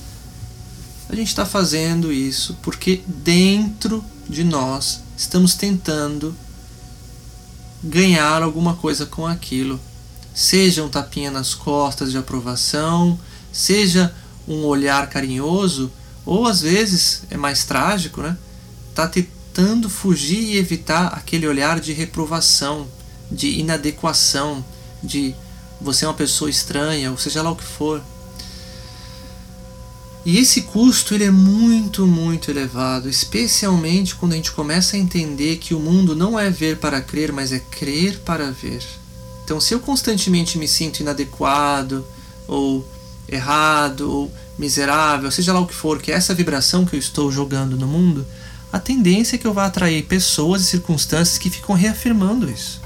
a 1.08 1.14
gente 1.14 1.28
está 1.28 1.46
fazendo 1.46 2.12
isso 2.12 2.58
porque 2.62 3.00
dentro 3.06 4.04
de 4.28 4.44
nós 4.44 5.00
estamos 5.16 5.54
tentando 5.54 6.34
ganhar 7.82 8.42
alguma 8.42 8.74
coisa 8.74 9.06
com 9.06 9.26
aquilo. 9.26 9.80
Seja 10.34 10.84
um 10.84 10.88
tapinha 10.88 11.30
nas 11.30 11.54
costas 11.54 12.10
de 12.10 12.18
aprovação, 12.18 13.18
seja 13.52 14.14
um 14.48 14.64
olhar 14.64 15.08
carinhoso, 15.08 15.92
ou 16.24 16.46
às 16.46 16.60
vezes 16.60 17.22
é 17.30 17.36
mais 17.36 17.64
trágico, 17.64 18.22
né? 18.22 18.36
Tá 18.94 19.06
tentando 19.06 19.88
fugir 19.88 20.40
e 20.40 20.56
evitar 20.56 21.08
aquele 21.08 21.46
olhar 21.46 21.78
de 21.78 21.92
reprovação, 21.92 22.86
de 23.30 23.58
inadequação, 23.58 24.64
de 25.02 25.34
você 25.80 26.04
é 26.04 26.08
uma 26.08 26.14
pessoa 26.14 26.50
estranha, 26.50 27.10
ou 27.10 27.18
seja 27.18 27.42
lá 27.42 27.50
o 27.50 27.56
que 27.56 27.64
for. 27.64 28.02
E 30.24 30.38
esse 30.38 30.62
custo 30.62 31.14
ele 31.14 31.24
é 31.24 31.30
muito, 31.30 32.06
muito 32.06 32.50
elevado, 32.50 33.08
especialmente 33.08 34.14
quando 34.14 34.32
a 34.32 34.36
gente 34.36 34.52
começa 34.52 34.96
a 34.96 34.98
entender 34.98 35.56
que 35.56 35.74
o 35.74 35.80
mundo 35.80 36.14
não 36.14 36.38
é 36.38 36.50
ver 36.50 36.78
para 36.78 37.00
crer, 37.00 37.32
mas 37.32 37.52
é 37.52 37.58
crer 37.58 38.18
para 38.18 38.50
ver. 38.50 38.84
Então, 39.44 39.60
se 39.60 39.72
eu 39.72 39.80
constantemente 39.80 40.58
me 40.58 40.68
sinto 40.68 41.00
inadequado, 41.00 42.04
ou 42.46 42.86
errado, 43.28 44.30
miserável, 44.58 45.30
seja 45.30 45.52
lá 45.52 45.60
o 45.60 45.66
que 45.66 45.74
for, 45.74 46.00
que 46.00 46.10
é 46.10 46.14
essa 46.14 46.34
vibração 46.34 46.84
que 46.84 46.96
eu 46.96 46.98
estou 46.98 47.30
jogando 47.30 47.76
no 47.76 47.86
mundo, 47.86 48.26
a 48.72 48.78
tendência 48.78 49.36
é 49.36 49.38
que 49.38 49.46
eu 49.46 49.54
vá 49.54 49.66
atrair 49.66 50.04
pessoas 50.04 50.62
e 50.62 50.64
circunstâncias 50.64 51.38
que 51.38 51.50
ficam 51.50 51.74
reafirmando 51.74 52.50
isso. 52.50 52.80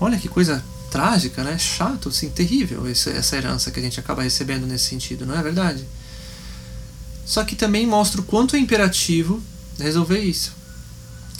Olha 0.00 0.18
que 0.18 0.28
coisa 0.28 0.64
trágica, 0.90 1.42
né? 1.42 1.58
Chato, 1.58 2.08
assim, 2.08 2.30
terrível 2.30 2.86
essa 2.86 3.36
herança 3.36 3.70
que 3.70 3.80
a 3.80 3.82
gente 3.82 3.98
acaba 3.98 4.22
recebendo 4.22 4.66
nesse 4.66 4.84
sentido, 4.84 5.26
não 5.26 5.36
é 5.38 5.42
verdade? 5.42 5.84
Só 7.26 7.42
que 7.44 7.56
também 7.56 7.86
mostra 7.86 8.20
o 8.20 8.24
quanto 8.24 8.56
é 8.56 8.58
imperativo 8.58 9.42
resolver 9.78 10.20
isso. 10.20 10.52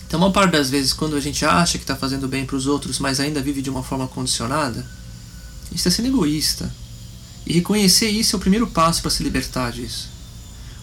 Então, 0.06 0.20
uma 0.20 0.32
parte 0.32 0.52
das 0.52 0.70
vezes, 0.70 0.92
quando 0.92 1.16
a 1.16 1.20
gente 1.20 1.44
acha 1.44 1.78
que 1.78 1.84
está 1.84 1.96
fazendo 1.96 2.28
bem 2.28 2.44
para 2.46 2.56
os 2.56 2.66
outros, 2.66 2.98
mas 2.98 3.20
ainda 3.20 3.42
vive 3.42 3.62
de 3.62 3.70
uma 3.70 3.82
forma 3.82 4.06
condicionada, 4.06 4.80
a 4.80 5.64
gente 5.66 5.76
está 5.76 5.90
sendo 5.90 6.08
egoísta. 6.08 6.72
E 7.46 7.52
reconhecer 7.52 8.08
isso 8.08 8.34
é 8.34 8.38
o 8.38 8.40
primeiro 8.40 8.66
passo 8.66 9.02
para 9.02 9.10
se 9.10 9.22
libertar 9.22 9.72
disso. 9.72 10.08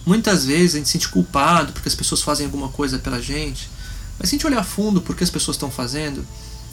Muitas 0.06 0.46
vezes 0.46 0.76
a 0.76 0.78
gente 0.78 0.88
se 0.88 0.94
sente 0.94 1.10
culpado 1.10 1.74
porque 1.74 1.90
as 1.90 1.96
pessoas 1.96 2.22
fazem 2.22 2.46
alguma 2.46 2.70
coisa 2.70 3.00
pela 3.00 3.22
gente, 3.22 3.70
mas 4.18 4.30
se 4.30 4.36
a 4.36 4.38
gente 4.38 4.48
olhar 4.48 4.60
a 4.60 4.64
fundo 4.64 5.02
por 5.02 5.16
que 5.16 5.24
as 5.24 5.30
pessoas 5.30 5.56
estão 5.56 5.72
fazendo, 5.72 6.26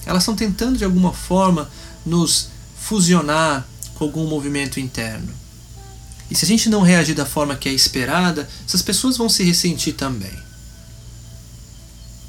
elas 0.06 0.22
estão 0.22 0.34
tentando 0.34 0.78
de 0.78 0.84
alguma 0.84 1.12
forma 1.12 1.70
nos 2.04 2.48
fusionar 2.80 3.66
com 3.94 4.04
algum 4.04 4.26
movimento 4.26 4.80
interno. 4.80 5.32
E 6.30 6.34
se 6.34 6.44
a 6.44 6.48
gente 6.48 6.68
não 6.68 6.82
reagir 6.82 7.14
da 7.14 7.26
forma 7.26 7.56
que 7.56 7.68
é 7.68 7.72
esperada, 7.72 8.48
essas 8.66 8.82
pessoas 8.82 9.16
vão 9.16 9.28
se 9.28 9.42
ressentir 9.42 9.94
também. 9.94 10.32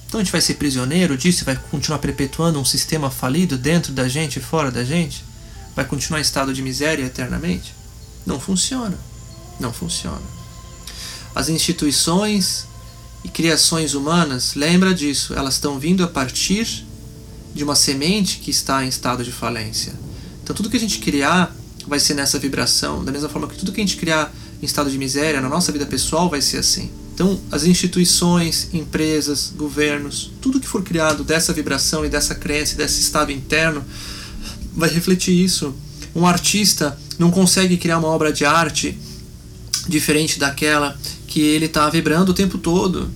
Então 0.07 0.19
a 0.19 0.23
gente 0.23 0.31
vai 0.31 0.41
ser 0.41 0.55
prisioneiro 0.55 1.17
disso, 1.17 1.45
vai 1.45 1.55
continuar 1.55 1.99
perpetuando 1.99 2.59
um 2.59 2.65
sistema 2.65 3.11
falido 3.11 3.57
dentro 3.57 3.93
da 3.93 4.07
gente 4.07 4.37
e 4.37 4.41
fora 4.41 4.71
da 4.71 4.83
gente? 4.83 5.23
Vai 5.75 5.85
continuar 5.85 6.19
em 6.19 6.21
estado 6.21 6.53
de 6.53 6.61
miséria 6.61 7.03
eternamente? 7.03 7.73
Não 8.25 8.39
funciona. 8.39 8.97
Não 9.59 9.73
funciona. 9.73 10.21
As 11.35 11.49
instituições 11.49 12.65
e 13.23 13.29
criações 13.29 13.93
humanas, 13.93 14.55
lembra 14.55 14.93
disso, 14.93 15.33
elas 15.33 15.55
estão 15.55 15.79
vindo 15.79 16.03
a 16.03 16.07
partir 16.07 16.85
de 17.53 17.63
uma 17.63 17.75
semente 17.75 18.39
que 18.39 18.51
está 18.51 18.83
em 18.83 18.87
estado 18.87 19.23
de 19.23 19.31
falência. 19.31 19.93
Então 20.43 20.55
tudo 20.55 20.69
que 20.69 20.77
a 20.77 20.79
gente 20.79 20.99
criar 20.99 21.55
vai 21.87 21.99
ser 21.99 22.13
nessa 22.13 22.39
vibração, 22.39 23.03
da 23.03 23.11
mesma 23.11 23.29
forma 23.29 23.47
que 23.47 23.57
tudo 23.57 23.71
que 23.71 23.81
a 23.81 23.83
gente 23.83 23.97
criar 23.97 24.33
em 24.61 24.65
estado 24.65 24.89
de 24.89 24.97
miséria 24.97 25.41
na 25.41 25.49
nossa 25.49 25.71
vida 25.71 25.85
pessoal 25.85 26.29
vai 26.29 26.41
ser 26.41 26.57
assim. 26.57 26.91
Então, 27.13 27.37
as 27.51 27.65
instituições, 27.65 28.69
empresas, 28.73 29.51
governos, 29.53 30.31
tudo 30.39 30.59
que 30.59 30.67
for 30.67 30.81
criado 30.83 31.21
dessa 31.21 31.51
vibração 31.51 32.05
e 32.05 32.09
dessa 32.09 32.33
crença, 32.33 32.77
desse 32.77 33.01
estado 33.01 33.29
interno, 33.29 33.83
vai 34.79 34.89
refletir 34.89 35.33
isso. 35.33 35.75
Um 36.15 36.25
artista 36.25 36.97
não 37.17 37.29
consegue 37.29 37.77
criar 37.77 37.99
uma 37.99 38.07
obra 38.07 38.31
de 38.31 38.45
arte 38.45 38.97
diferente 39.87 40.39
daquela 40.39 40.97
que 41.27 41.41
ele 41.41 41.65
está 41.65 41.89
vibrando 41.89 42.31
o 42.31 42.33
tempo 42.33 42.57
todo. 42.57 43.09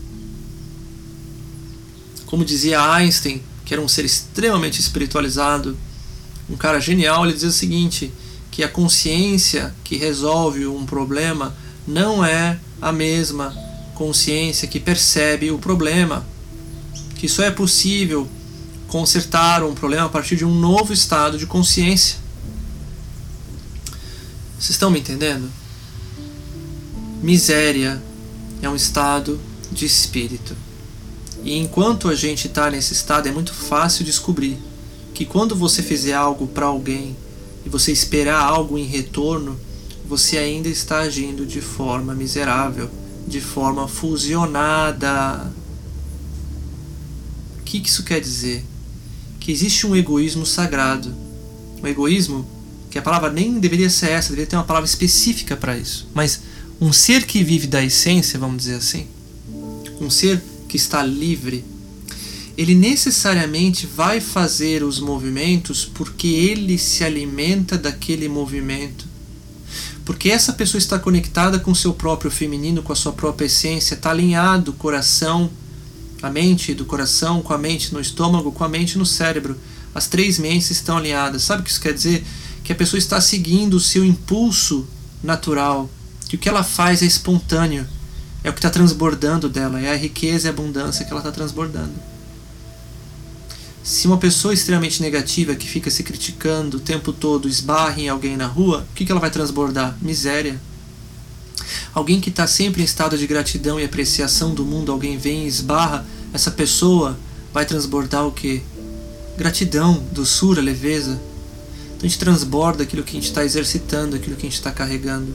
Como 2.26 2.46
dizia 2.46 2.82
Einstein, 2.82 3.42
que 3.66 3.74
era 3.74 3.82
um 3.82 3.88
ser 3.88 4.06
extremamente 4.06 4.80
espiritualizado, 4.80 5.78
um 6.50 6.56
cara 6.56 6.80
genial, 6.80 7.26
ele 7.26 7.34
dizia 7.34 7.50
o 7.50 7.54
seguinte: 7.54 8.12
que 8.52 8.64
a 8.64 8.68
consciência 8.68 9.74
que 9.84 9.96
resolve 9.96 10.68
um 10.68 10.86
problema 10.86 11.56
não 11.88 12.24
é 12.24 12.60
a 12.82 12.92
mesma 12.92 13.56
consciência 13.96 14.68
que 14.68 14.80
percebe 14.80 15.52
o 15.52 15.58
problema. 15.58 16.26
Que 17.16 17.28
só 17.30 17.44
é 17.44 17.52
possível 17.52 18.28
consertar 18.94 19.64
um 19.64 19.74
problema 19.74 20.06
a 20.06 20.10
partir 20.10 20.36
de 20.36 20.46
um 20.46 20.54
novo 20.54 20.94
estado 20.94 21.36
de 21.36 21.48
consciência. 21.48 22.20
Vocês 24.52 24.70
estão 24.70 24.92
me 24.92 25.00
entendendo? 25.00 25.52
Miséria 27.20 28.00
é 28.62 28.70
um 28.70 28.76
estado 28.76 29.42
de 29.72 29.84
espírito. 29.84 30.56
E 31.44 31.58
enquanto 31.58 32.08
a 32.08 32.14
gente 32.14 32.46
está 32.46 32.70
nesse 32.70 32.94
estado, 32.94 33.28
é 33.28 33.32
muito 33.32 33.52
fácil 33.52 34.06
descobrir 34.06 34.60
que 35.12 35.26
quando 35.26 35.56
você 35.56 35.82
fizer 35.82 36.14
algo 36.14 36.46
para 36.46 36.68
alguém 36.68 37.18
e 37.66 37.70
você 37.70 37.92
esperar 37.92 38.44
algo 38.44 38.78
em 38.78 38.86
retorno, 38.86 39.60
você 40.06 40.38
ainda 40.38 40.70
está 40.70 41.00
agindo 41.00 41.48
de 41.48 41.62
forma 41.62 42.14
miserável, 42.14 42.92
de 43.28 43.42
forma 43.42 43.88
fusionada. 43.88 45.52
O 47.60 47.64
que 47.64 47.80
isso 47.80 48.04
quer 48.04 48.22
dizer? 48.22 48.64
Que 49.44 49.52
existe 49.52 49.86
um 49.86 49.94
egoísmo 49.94 50.46
sagrado. 50.46 51.14
Um 51.84 51.86
egoísmo 51.86 52.48
que 52.90 52.98
a 52.98 53.02
palavra 53.02 53.30
nem 53.30 53.60
deveria 53.60 53.90
ser 53.90 54.12
essa, 54.12 54.30
deveria 54.30 54.48
ter 54.48 54.56
uma 54.56 54.64
palavra 54.64 54.88
específica 54.88 55.58
para 55.58 55.78
isso. 55.78 56.08
Mas 56.14 56.40
um 56.80 56.94
ser 56.94 57.26
que 57.26 57.44
vive 57.44 57.68
da 57.68 57.84
essência, 57.84 58.40
vamos 58.40 58.64
dizer 58.64 58.76
assim, 58.76 59.06
um 60.00 60.10
ser 60.10 60.42
que 60.70 60.78
está 60.78 61.04
livre, 61.04 61.66
ele 62.58 62.74
necessariamente 62.74 63.86
vai 63.86 64.22
fazer 64.22 64.82
os 64.82 65.02
movimentos 65.02 65.84
porque 65.84 66.28
ele 66.28 66.78
se 66.78 67.04
alimenta 67.04 67.78
daquele 67.78 68.30
movimento. 68.30 69.06
Porque 70.06 70.30
essa 70.30 70.54
pessoa 70.54 70.80
está 70.80 70.98
conectada 70.98 71.60
com 71.60 71.76
seu 71.76 71.94
próprio 71.94 72.32
feminino, 72.32 72.82
com 72.82 72.94
a 72.94 72.96
sua 72.96 73.12
própria 73.12 73.48
essência, 73.48 73.96
está 73.96 74.12
alinhado 74.12 74.72
coração, 74.72 75.52
a 76.28 76.30
mente 76.30 76.74
do 76.74 76.86
coração, 76.86 77.42
com 77.42 77.54
a 77.54 77.58
mente 77.58 77.94
no 77.94 78.00
estômago, 78.00 78.52
com 78.52 78.64
a 78.64 78.70
mente 78.70 78.98
no 78.98 79.06
cérebro. 79.06 79.58
As 79.94 80.08
três 80.08 80.40
mentes 80.40 80.72
estão 80.72 80.98
alinhadas. 80.98 81.44
Sabe 81.44 81.62
o 81.62 81.66
que 81.66 81.72
isso 81.72 81.82
quer 81.82 81.94
dizer? 81.94 82.26
Que 82.64 82.72
a 82.72 82.76
pessoa 82.76 82.98
está 82.98 83.20
seguindo 83.20 83.76
o 83.76 83.80
seu 83.80 84.06
impulso 84.06 84.88
natural, 85.22 85.90
que 86.28 86.36
o 86.36 86.40
que 86.40 86.50
ela 86.50 86.64
faz 86.64 87.02
é 87.02 87.06
espontâneo, 87.06 87.88
é 88.44 88.50
o 88.50 88.54
que 88.54 88.60
está 88.60 88.70
transbordando 88.70 89.48
dela, 89.50 89.80
é 89.80 89.92
a 89.92 89.96
riqueza 89.96 90.48
e 90.48 90.50
a 90.50 90.54
abundância 90.54 91.06
que 91.06 91.12
ela 91.12 91.20
está 91.20 91.32
transbordando. 91.32 91.94
Se 93.84 94.08
uma 94.08 94.18
pessoa 94.18 94.54
extremamente 94.54 95.02
negativa 95.02 95.56
que 95.56 95.68
fica 95.68 95.92
se 95.92 96.04
criticando 96.04 96.78
o 96.78 96.80
tempo 96.80 97.12
todo 97.12 97.50
esbarra 97.50 98.00
em 98.00 98.08
alguém 98.08 98.38
na 98.38 98.48
rua, 98.48 98.88
o 98.90 98.96
que, 98.96 99.06
que 99.06 99.12
ela 99.12 99.20
vai 99.20 99.30
transbordar? 99.30 99.98
Miséria. 100.02 100.60
Alguém 101.94 102.20
que 102.20 102.30
está 102.30 102.48
sempre 102.48 102.82
em 102.82 102.86
estado 102.86 103.18
de 103.18 103.28
gratidão 103.28 103.80
e 103.80 103.86
apreciação 103.86 104.54
do 104.54 104.66
mundo, 104.66 104.92
alguém 104.92 105.18
vem 105.18 105.44
e 105.44 105.48
esbarra, 105.48 106.06
essa 106.34 106.52
pessoa 106.52 107.18
vai 107.54 107.66
transbordar 107.66 108.26
o 108.26 108.32
que? 108.32 108.62
Gratidão, 109.38 110.04
doçura, 110.12 110.62
leveza. 110.62 111.20
Então 111.96 112.00
a 112.02 112.08
gente 112.08 112.20
transborda 112.20 112.84
aquilo 112.84 113.04
que 113.04 113.12
a 113.12 113.20
gente 113.20 113.30
está 113.30 113.44
exercitando, 113.44 114.16
aquilo 114.16 114.36
que 114.36 114.46
a 114.46 114.50
gente 114.50 114.58
está 114.58 114.72
carregando. 114.72 115.34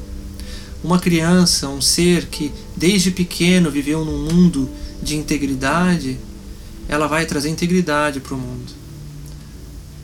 Uma 0.83 0.99
criança, 0.99 1.69
um 1.69 1.81
ser 1.81 2.27
que 2.27 2.53
desde 2.77 3.11
pequeno 3.11 3.71
viveu 3.71 4.05
num 4.05 4.33
mundo 4.33 4.69
de 5.03 5.17
integridade, 5.17 6.19
ela 6.89 7.07
vai 7.07 7.27
trazer 7.27 7.49
integridade 7.49 8.21
para 8.21 8.35
o 8.35 8.39
mundo. 8.39 8.78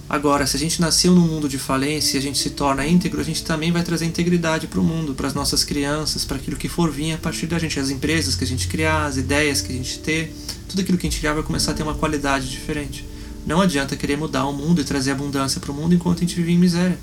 Agora, 0.09 0.47
se 0.47 0.57
a 0.57 0.61
gente 0.61 0.81
nasceu 0.81 1.14
num 1.14 1.27
mundo 1.27 1.49
de 1.49 1.59
falência 1.59 2.17
e 2.17 2.19
a 2.19 2.23
gente 2.23 2.38
se 2.38 2.51
torna 2.51 2.87
íntegro, 2.87 3.21
a 3.21 3.25
gente 3.25 3.43
também 3.43 3.73
vai 3.73 3.83
trazer 3.83 4.05
integridade 4.05 4.67
para 4.67 4.79
o 4.79 4.85
mundo, 4.85 5.14
para 5.14 5.27
as 5.27 5.35
nossas 5.35 5.64
crianças, 5.64 6.25
para 6.25 6.37
aquilo 6.37 6.57
que 6.57 6.69
for 6.69 6.90
vir 6.90 7.12
a 7.14 7.19
partir 7.19 7.47
da 7.47 7.59
gente, 7.59 7.81
as 7.81 7.88
empresas 7.88 8.37
que 8.37 8.45
a 8.45 8.47
gente 8.47 8.69
criar, 8.69 9.07
as 9.07 9.17
ideias 9.17 9.62
que 9.62 9.73
a 9.73 9.75
gente 9.75 9.99
ter, 10.01 10.35
tudo 10.69 10.83
aquilo 10.83 10.99
que 10.99 11.07
a 11.07 11.11
gente 11.11 11.19
criar 11.19 11.33
vai 11.33 11.43
começar 11.43 11.73
a 11.73 11.75
ter 11.75 11.83
uma 11.83 11.95
qualidade 11.95 12.51
diferente. 12.51 13.05
Não 13.47 13.61
adianta 13.61 13.97
querer 13.97 14.17
mudar 14.17 14.45
o 14.45 14.53
mundo 14.53 14.81
e 14.81 14.85
trazer 14.85 15.12
abundância 15.12 15.61
para 15.61 15.73
o 15.73 15.75
mundo 15.75 15.95
enquanto 15.95 16.19
a 16.19 16.21
gente 16.21 16.37
vive 16.37 16.53
em 16.53 16.59
miséria. 16.59 16.99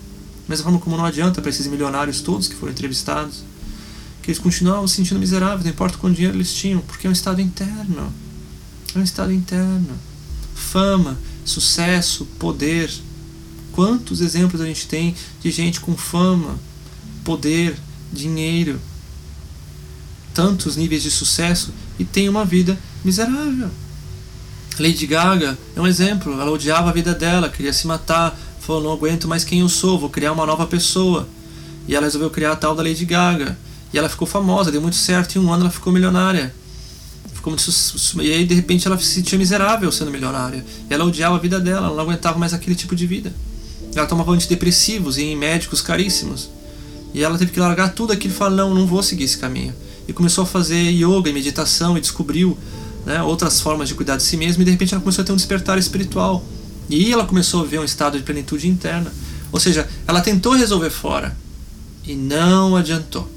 Mesma 0.47 0.65
forma 0.65 0.79
como 0.79 0.95
não 0.95 1.05
adianta 1.05 1.41
para 1.41 1.49
esses 1.49 1.65
milionários 1.65 2.21
todos 2.21 2.47
que 2.47 2.55
foram 2.55 2.71
entrevistados, 2.71 3.43
que 4.21 4.29
eles 4.29 4.39
continuavam 4.39 4.87
se 4.87 4.95
sentindo 4.95 5.19
miseráveis, 5.19 5.63
não 5.63 5.71
importa 5.71 5.97
quanto 5.97 6.15
dinheiro 6.15 6.37
eles 6.37 6.53
tinham, 6.53 6.81
porque 6.81 7.07
é 7.07 7.09
um 7.09 7.13
estado 7.13 7.41
interno. 7.41 8.13
É 8.93 8.99
um 8.99 9.03
estado 9.03 9.31
interno. 9.31 9.97
Fama, 10.53 11.17
sucesso, 11.45 12.25
poder. 12.37 12.91
Quantos 13.71 14.21
exemplos 14.21 14.61
a 14.61 14.65
gente 14.65 14.87
tem 14.87 15.15
de 15.41 15.49
gente 15.49 15.79
com 15.79 15.95
fama, 15.95 16.59
poder, 17.23 17.75
dinheiro, 18.11 18.79
tantos 20.33 20.75
níveis 20.75 21.03
de 21.03 21.11
sucesso 21.11 21.73
e 21.97 22.05
tem 22.05 22.27
uma 22.27 22.43
vida 22.43 22.77
miserável. 23.03 23.69
Lady 24.79 25.05
Gaga 25.05 25.57
é 25.75 25.81
um 25.81 25.87
exemplo. 25.87 26.39
Ela 26.39 26.51
odiava 26.51 26.89
a 26.89 26.93
vida 26.93 27.13
dela, 27.13 27.49
queria 27.49 27.73
se 27.73 27.87
matar, 27.87 28.37
falou: 28.59 28.83
não 28.83 28.93
aguento 28.93 29.27
mais 29.27 29.43
quem 29.43 29.59
eu 29.59 29.69
sou, 29.69 29.99
vou 29.99 30.09
criar 30.09 30.31
uma 30.31 30.45
nova 30.45 30.65
pessoa. 30.65 31.27
E 31.87 31.95
ela 31.95 32.05
resolveu 32.05 32.29
criar 32.29 32.53
a 32.53 32.55
tal 32.55 32.75
da 32.75 32.83
Lady 32.83 33.05
Gaga. 33.05 33.57
E 33.93 33.97
ela 33.97 34.07
ficou 34.07 34.27
famosa, 34.27 34.71
deu 34.71 34.81
muito 34.81 34.95
certo. 34.95 35.35
Em 35.35 35.39
um 35.39 35.51
ano 35.51 35.63
ela 35.63 35.71
ficou 35.71 35.91
milionária. 35.91 36.53
Muito, 37.49 38.23
e 38.23 38.31
aí 38.31 38.45
de 38.45 38.53
repente 38.53 38.87
ela 38.87 38.97
se 38.97 39.05
sentia 39.05 39.37
miserável 39.37 39.91
sendo 39.91 40.11
milionária. 40.11 40.63
E 40.89 40.93
ela 40.93 41.05
odiava 41.05 41.35
a 41.35 41.39
vida 41.39 41.59
dela, 41.59 41.87
ela 41.87 41.95
não 41.95 42.03
aguentava 42.03 42.37
mais 42.37 42.53
aquele 42.53 42.75
tipo 42.75 42.95
de 42.95 43.07
vida. 43.07 43.33
Ela 43.95 44.05
tomava 44.05 44.31
antidepressivos 44.31 45.17
em 45.17 45.35
médicos 45.35 45.81
caríssimos. 45.81 46.49
E 47.13 47.23
ela 47.23 47.37
teve 47.37 47.51
que 47.51 47.59
largar 47.59 47.93
tudo 47.93 48.13
aquilo 48.13 48.33
e 48.33 48.37
falar: 48.37 48.55
não, 48.55 48.73
não 48.73 48.85
vou 48.87 49.03
seguir 49.03 49.25
esse 49.25 49.37
caminho. 49.37 49.73
E 50.07 50.13
começou 50.13 50.43
a 50.43 50.47
fazer 50.47 50.91
yoga 50.91 51.29
e 51.29 51.33
meditação 51.33 51.97
e 51.97 52.01
descobriu 52.01 52.57
né, 53.05 53.21
outras 53.21 53.59
formas 53.59 53.87
de 53.87 53.95
cuidar 53.95 54.17
de 54.17 54.23
si 54.23 54.37
mesma. 54.37 54.61
E 54.61 54.65
de 54.65 54.71
repente 54.71 54.93
ela 54.93 55.01
começou 55.01 55.23
a 55.23 55.25
ter 55.25 55.31
um 55.31 55.35
despertar 55.35 55.77
espiritual. 55.77 56.43
E 56.89 57.11
ela 57.11 57.25
começou 57.25 57.61
a 57.61 57.65
ver 57.65 57.79
um 57.79 57.83
estado 57.83 58.17
de 58.17 58.23
plenitude 58.23 58.67
interna. 58.67 59.11
Ou 59.51 59.59
seja, 59.59 59.87
ela 60.07 60.21
tentou 60.21 60.53
resolver 60.53 60.89
fora 60.89 61.35
e 62.05 62.15
não 62.15 62.75
adiantou. 62.75 63.29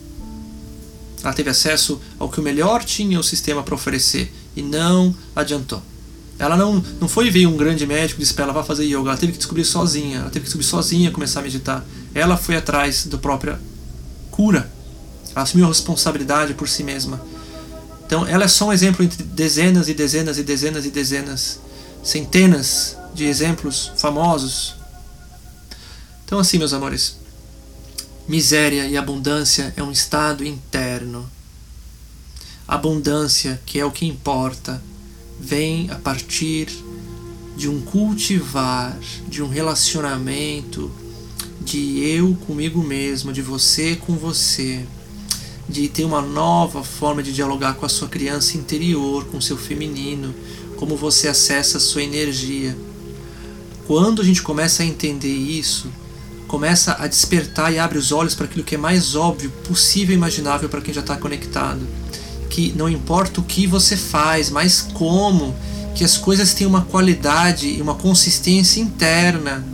Ela 1.24 1.32
teve 1.32 1.48
acesso 1.48 1.98
ao 2.18 2.28
que 2.28 2.38
o 2.38 2.42
melhor 2.42 2.84
tinha 2.84 3.18
o 3.18 3.24
sistema 3.24 3.62
para 3.62 3.74
oferecer 3.74 4.30
e 4.54 4.62
não 4.62 5.14
adiantou. 5.34 5.82
Ela 6.38 6.56
não, 6.56 6.84
não 7.00 7.08
foi 7.08 7.30
ver 7.30 7.46
um 7.46 7.56
grande 7.56 7.86
médico 7.86 8.20
e 8.20 8.22
disse 8.22 8.34
para 8.34 8.44
ela 8.44 8.52
vá 8.52 8.62
fazer 8.62 8.84
yoga. 8.84 9.08
Ela 9.08 9.16
teve 9.16 9.32
que 9.32 9.38
descobrir 9.38 9.64
sozinha. 9.64 10.18
Ela 10.18 10.30
teve 10.30 10.40
que 10.40 10.44
descobrir 10.46 10.66
sozinha 10.66 11.10
começar 11.10 11.40
a 11.40 11.42
meditar. 11.42 11.84
Ela 12.14 12.36
foi 12.36 12.56
atrás 12.56 13.06
da 13.06 13.16
própria 13.16 13.58
cura. 14.30 14.70
Ela 15.34 15.42
assumiu 15.42 15.64
a 15.64 15.68
responsabilidade 15.68 16.54
por 16.54 16.68
si 16.68 16.82
mesma. 16.82 17.20
Então, 18.06 18.26
ela 18.26 18.44
é 18.44 18.48
só 18.48 18.66
um 18.66 18.72
exemplo 18.72 19.04
entre 19.04 19.22
dezenas 19.22 19.88
e 19.88 19.94
dezenas 19.94 20.36
e 20.36 20.42
dezenas 20.42 20.84
e 20.84 20.90
dezenas, 20.90 21.58
centenas 22.02 22.96
de 23.14 23.24
exemplos 23.24 23.90
famosos. 23.96 24.74
Então, 26.24 26.38
assim, 26.38 26.58
meus 26.58 26.72
amores, 26.72 27.16
miséria 28.26 28.86
e 28.86 28.96
abundância 28.96 29.72
é 29.76 29.82
um 29.82 29.92
estado 29.92 30.44
interno. 30.44 31.28
Abundância, 32.66 33.60
que 33.66 33.78
é 33.78 33.84
o 33.84 33.90
que 33.90 34.06
importa, 34.06 34.82
vem 35.38 35.90
a 35.90 35.96
partir 35.96 36.68
de 37.56 37.68
um 37.68 37.80
cultivar, 37.82 38.98
de 39.28 39.42
um 39.42 39.48
relacionamento, 39.48 40.90
de 41.60 42.00
eu 42.00 42.34
comigo 42.46 42.82
mesmo, 42.82 43.32
de 43.32 43.42
você 43.42 43.96
com 43.96 44.16
você, 44.16 44.84
de 45.68 45.88
ter 45.88 46.04
uma 46.04 46.20
nova 46.20 46.82
forma 46.82 47.22
de 47.22 47.32
dialogar 47.32 47.74
com 47.74 47.86
a 47.86 47.88
sua 47.88 48.08
criança 48.08 48.56
interior, 48.56 49.26
com 49.26 49.40
seu 49.40 49.56
feminino, 49.56 50.34
como 50.76 50.96
você 50.96 51.28
acessa 51.28 51.78
a 51.78 51.80
sua 51.80 52.02
energia. 52.02 52.76
Quando 53.86 54.22
a 54.22 54.24
gente 54.24 54.42
começa 54.42 54.82
a 54.82 54.86
entender 54.86 55.34
isso, 55.34 55.90
começa 56.54 56.96
a 57.00 57.08
despertar 57.08 57.72
e 57.72 57.80
abre 57.80 57.98
os 57.98 58.12
olhos 58.12 58.32
para 58.34 58.46
aquilo 58.46 58.62
que 58.62 58.76
é 58.76 58.78
mais 58.78 59.16
óbvio, 59.16 59.50
possível 59.66 60.14
e 60.14 60.16
imaginável 60.16 60.68
para 60.68 60.80
quem 60.80 60.94
já 60.94 61.00
está 61.00 61.16
conectado 61.16 61.84
que 62.54 62.72
não 62.76 62.88
importa 62.88 63.40
o 63.40 63.42
que 63.42 63.66
você 63.66 63.96
faz, 63.96 64.48
mas 64.48 64.80
como, 64.80 65.52
que 65.92 66.04
as 66.04 66.16
coisas 66.16 66.54
têm 66.54 66.64
uma 66.64 66.82
qualidade 66.82 67.66
e 67.66 67.82
uma 67.82 67.96
consistência 67.96 68.80
interna. 68.80 69.64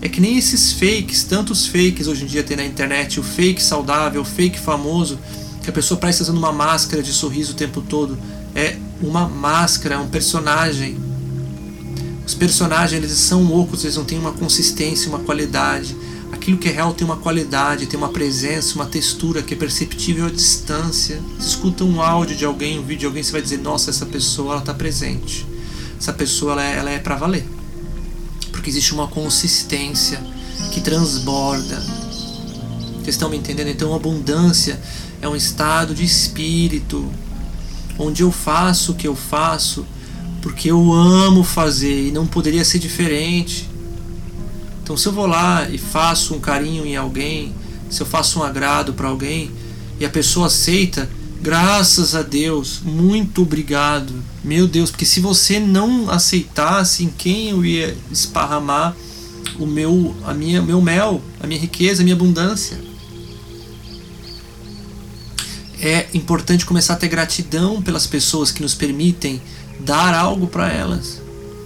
É 0.00 0.08
que 0.08 0.22
nem 0.22 0.38
esses 0.38 0.72
fakes, 0.72 1.24
tantos 1.24 1.66
fakes 1.66 2.06
hoje 2.06 2.24
em 2.24 2.26
dia 2.26 2.42
tem 2.42 2.56
na 2.56 2.64
internet, 2.64 3.20
o 3.20 3.22
fake 3.22 3.62
saudável, 3.62 4.22
o 4.22 4.24
fake 4.24 4.58
famoso, 4.58 5.18
que 5.62 5.68
a 5.68 5.72
pessoa 5.72 6.00
parece 6.00 6.22
usando 6.22 6.38
uma 6.38 6.50
máscara 6.50 7.02
de 7.02 7.12
sorriso 7.12 7.52
o 7.52 7.56
tempo 7.56 7.82
todo. 7.82 8.16
É 8.54 8.78
uma 9.02 9.28
máscara, 9.28 9.96
é 9.96 9.98
um 9.98 10.08
personagem. 10.08 10.96
Os 12.26 12.32
personagens 12.32 13.04
eles 13.04 13.18
são 13.18 13.52
ocos, 13.52 13.84
eles 13.84 13.96
não 13.96 14.04
têm 14.06 14.18
uma 14.18 14.32
consistência, 14.32 15.10
uma 15.10 15.18
qualidade. 15.18 15.94
Aquilo 16.34 16.58
que 16.58 16.68
é 16.68 16.72
real 16.72 16.92
tem 16.92 17.06
uma 17.06 17.16
qualidade, 17.16 17.86
tem 17.86 17.96
uma 17.96 18.08
presença, 18.08 18.74
uma 18.74 18.86
textura 18.86 19.40
que 19.40 19.54
é 19.54 19.56
perceptível 19.56 20.26
à 20.26 20.30
distância. 20.30 21.22
Você 21.38 21.48
escuta 21.48 21.84
um 21.84 22.02
áudio 22.02 22.36
de 22.36 22.44
alguém, 22.44 22.76
um 22.76 22.82
vídeo 22.82 22.98
de 22.98 23.06
alguém, 23.06 23.22
você 23.22 23.30
vai 23.30 23.40
dizer: 23.40 23.58
Nossa, 23.58 23.88
essa 23.88 24.04
pessoa 24.04 24.54
ela 24.54 24.60
está 24.60 24.74
presente. 24.74 25.46
Essa 25.96 26.12
pessoa 26.12 26.60
ela 26.60 26.90
é, 26.90 26.96
é 26.96 26.98
para 26.98 27.14
valer. 27.14 27.46
Porque 28.50 28.68
existe 28.68 28.92
uma 28.92 29.06
consistência 29.06 30.20
que 30.72 30.80
transborda. 30.80 31.80
Vocês 32.96 33.14
estão 33.14 33.30
me 33.30 33.36
entendendo? 33.36 33.68
Então, 33.68 33.94
abundância 33.94 34.80
é 35.22 35.28
um 35.28 35.36
estado 35.36 35.94
de 35.94 36.02
espírito 36.02 37.08
onde 37.96 38.24
eu 38.24 38.32
faço 38.32 38.90
o 38.90 38.94
que 38.96 39.06
eu 39.06 39.14
faço 39.14 39.86
porque 40.42 40.68
eu 40.68 40.92
amo 40.92 41.44
fazer 41.44 42.08
e 42.08 42.10
não 42.10 42.26
poderia 42.26 42.64
ser 42.64 42.80
diferente. 42.80 43.70
Então, 44.84 44.98
se 44.98 45.06
eu 45.08 45.12
vou 45.12 45.26
lá 45.26 45.66
e 45.70 45.78
faço 45.78 46.34
um 46.34 46.38
carinho 46.38 46.84
em 46.84 46.94
alguém, 46.94 47.54
se 47.88 48.02
eu 48.02 48.06
faço 48.06 48.38
um 48.38 48.42
agrado 48.42 48.92
para 48.92 49.08
alguém 49.08 49.50
e 49.98 50.04
a 50.04 50.10
pessoa 50.10 50.48
aceita, 50.48 51.08
graças 51.40 52.14
a 52.14 52.20
Deus, 52.20 52.80
muito 52.84 53.40
obrigado. 53.40 54.12
Meu 54.44 54.68
Deus, 54.68 54.90
porque 54.90 55.06
se 55.06 55.20
você 55.20 55.58
não 55.58 56.10
aceitasse 56.10 57.02
em 57.02 57.08
quem 57.08 57.48
eu 57.48 57.64
ia 57.64 57.96
esparramar 58.12 58.94
o 59.58 59.64
meu, 59.64 60.14
a 60.22 60.34
minha, 60.34 60.60
meu 60.60 60.82
mel, 60.82 61.22
a 61.40 61.46
minha 61.46 61.58
riqueza, 61.58 62.02
a 62.02 62.04
minha 62.04 62.14
abundância. 62.14 62.78
É 65.80 66.08
importante 66.12 66.66
começar 66.66 66.92
a 66.92 66.96
ter 66.96 67.08
gratidão 67.08 67.80
pelas 67.80 68.06
pessoas 68.06 68.50
que 68.50 68.60
nos 68.60 68.74
permitem 68.74 69.40
dar 69.80 70.12
algo 70.12 70.46
para 70.46 70.70
elas. 70.70 71.22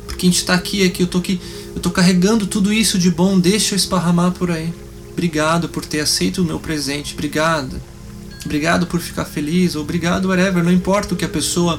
Porque 0.06 0.24
a 0.24 0.30
gente 0.30 0.38
está 0.38 0.54
aqui, 0.54 0.86
aqui, 0.86 1.02
eu 1.02 1.08
tô 1.08 1.18
aqui 1.18 1.40
eu 1.78 1.80
estou 1.80 1.92
carregando 1.92 2.44
tudo 2.44 2.72
isso 2.72 2.98
de 2.98 3.08
bom, 3.08 3.38
deixa 3.38 3.72
eu 3.72 3.76
esparramar 3.76 4.32
por 4.32 4.50
aí. 4.50 4.74
Obrigado 5.12 5.68
por 5.68 5.84
ter 5.84 6.00
aceito 6.00 6.42
o 6.42 6.44
meu 6.44 6.58
presente, 6.58 7.14
obrigado. 7.14 7.80
Obrigado 8.44 8.84
por 8.84 8.98
ficar 8.98 9.24
feliz, 9.24 9.76
obrigado, 9.76 10.26
whatever. 10.26 10.64
Não 10.64 10.72
importa 10.72 11.14
o 11.14 11.16
que 11.16 11.24
a 11.24 11.28
pessoa 11.28 11.78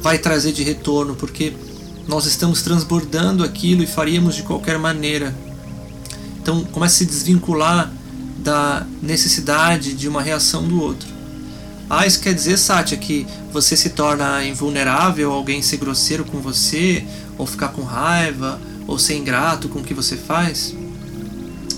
vai 0.00 0.16
trazer 0.16 0.52
de 0.52 0.62
retorno, 0.62 1.16
porque 1.16 1.54
nós 2.06 2.24
estamos 2.24 2.62
transbordando 2.62 3.42
aquilo 3.42 3.82
e 3.82 3.86
faríamos 3.86 4.36
de 4.36 4.44
qualquer 4.44 4.78
maneira. 4.78 5.34
Então 6.40 6.62
começa 6.66 6.94
a 6.94 6.98
se 6.98 7.06
desvincular 7.06 7.92
da 8.38 8.86
necessidade 9.02 9.92
de 9.94 10.06
uma 10.06 10.22
reação 10.22 10.68
do 10.68 10.80
outro. 10.80 11.08
Ah, 11.90 12.06
isso 12.06 12.20
quer 12.20 12.32
dizer, 12.32 12.56
Sátia, 12.58 12.96
que 12.96 13.26
você 13.52 13.76
se 13.76 13.90
torna 13.90 14.44
invulnerável, 14.44 15.32
alguém 15.32 15.62
ser 15.62 15.78
grosseiro 15.78 16.24
com 16.24 16.38
você, 16.40 17.04
ou 17.36 17.44
ficar 17.44 17.68
com 17.68 17.82
raiva, 17.82 18.60
ou 18.86 18.98
ser 18.98 19.16
ingrato 19.16 19.68
com 19.68 19.80
o 19.80 19.84
que 19.84 19.94
você 19.94 20.16
faz, 20.16 20.74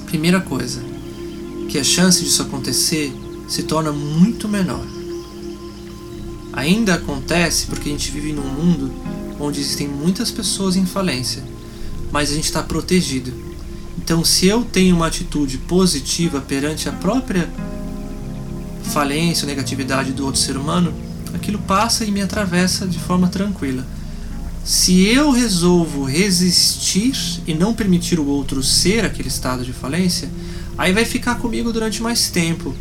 primeira 0.07 0.41
coisa, 0.41 0.81
que 1.69 1.79
a 1.79 1.85
chance 1.85 2.23
disso 2.23 2.43
acontecer 2.43 3.13
se 3.49 3.65
torna 3.65 3.93
muito 3.93 4.49
menor. 4.49 4.87
Ainda 6.53 6.95
acontece 6.95 7.67
porque 7.67 7.89
a 7.89 7.93
gente 7.93 8.11
vive 8.11 8.33
num 8.33 8.43
mundo 8.43 8.93
onde 9.41 9.61
existem 9.61 9.89
muitas 9.89 10.31
pessoas 10.31 10.77
em 10.77 10.87
falência, 10.87 11.43
mas 12.13 12.31
a 12.31 12.35
gente 12.35 12.45
está 12.45 12.63
protegido. 12.63 13.33
Então, 13.99 14.25
se 14.25 14.47
eu 14.47 14.65
tenho 14.65 14.95
uma 14.95 15.07
atitude 15.07 15.59
positiva 15.59 16.41
perante 16.41 16.89
a 16.89 16.93
própria 16.93 17.49
falência 18.85 19.45
ou 19.45 19.49
negatividade 19.49 20.13
do 20.13 20.25
outro 20.25 20.41
ser 20.41 20.57
humano, 20.57 20.95
aquilo 21.35 21.59
passa 21.59 22.05
e 22.05 22.11
me 22.11 22.23
atravessa 22.23 22.87
de 22.87 22.99
forma 22.99 23.29
tranquila. 23.29 23.85
Se 24.65 25.07
eu 25.07 25.31
resolvo 25.31 26.05
resistir 26.05 27.15
e 27.47 27.53
não 27.53 27.75
permitir 27.75 28.19
o 28.19 28.27
outro 28.27 28.63
ser 28.63 29.05
aquele 29.05 29.29
estado 29.29 29.63
de 29.63 29.75
falência, 29.75 30.31
aí 30.79 30.91
vai 30.91 31.05
ficar 31.05 31.35
comigo 31.35 31.71
durante 31.71 32.03
mais 32.03 32.31
tempo. 32.31 32.75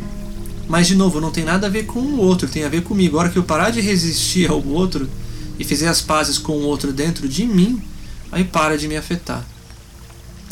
Mas 0.66 0.86
de 0.86 0.94
novo, 0.94 1.20
não 1.20 1.30
tem 1.30 1.44
nada 1.44 1.66
a 1.66 1.70
ver 1.70 1.84
com 1.84 2.00
o 2.00 2.16
outro, 2.16 2.48
tem 2.48 2.64
a 2.64 2.70
ver 2.70 2.82
comigo. 2.82 3.18
A 3.18 3.20
hora 3.20 3.28
que 3.28 3.36
eu 3.36 3.42
parar 3.42 3.68
de 3.68 3.82
resistir 3.82 4.50
ao 4.50 4.64
outro 4.66 5.06
e 5.58 5.64
fizer 5.64 5.88
as 5.88 6.00
pazes 6.00 6.38
com 6.38 6.52
o 6.52 6.62
outro 6.62 6.90
dentro 6.90 7.28
de 7.28 7.44
mim, 7.44 7.82
aí 8.32 8.44
para 8.44 8.78
de 8.78 8.88
me 8.88 8.96
afetar. 8.96 9.44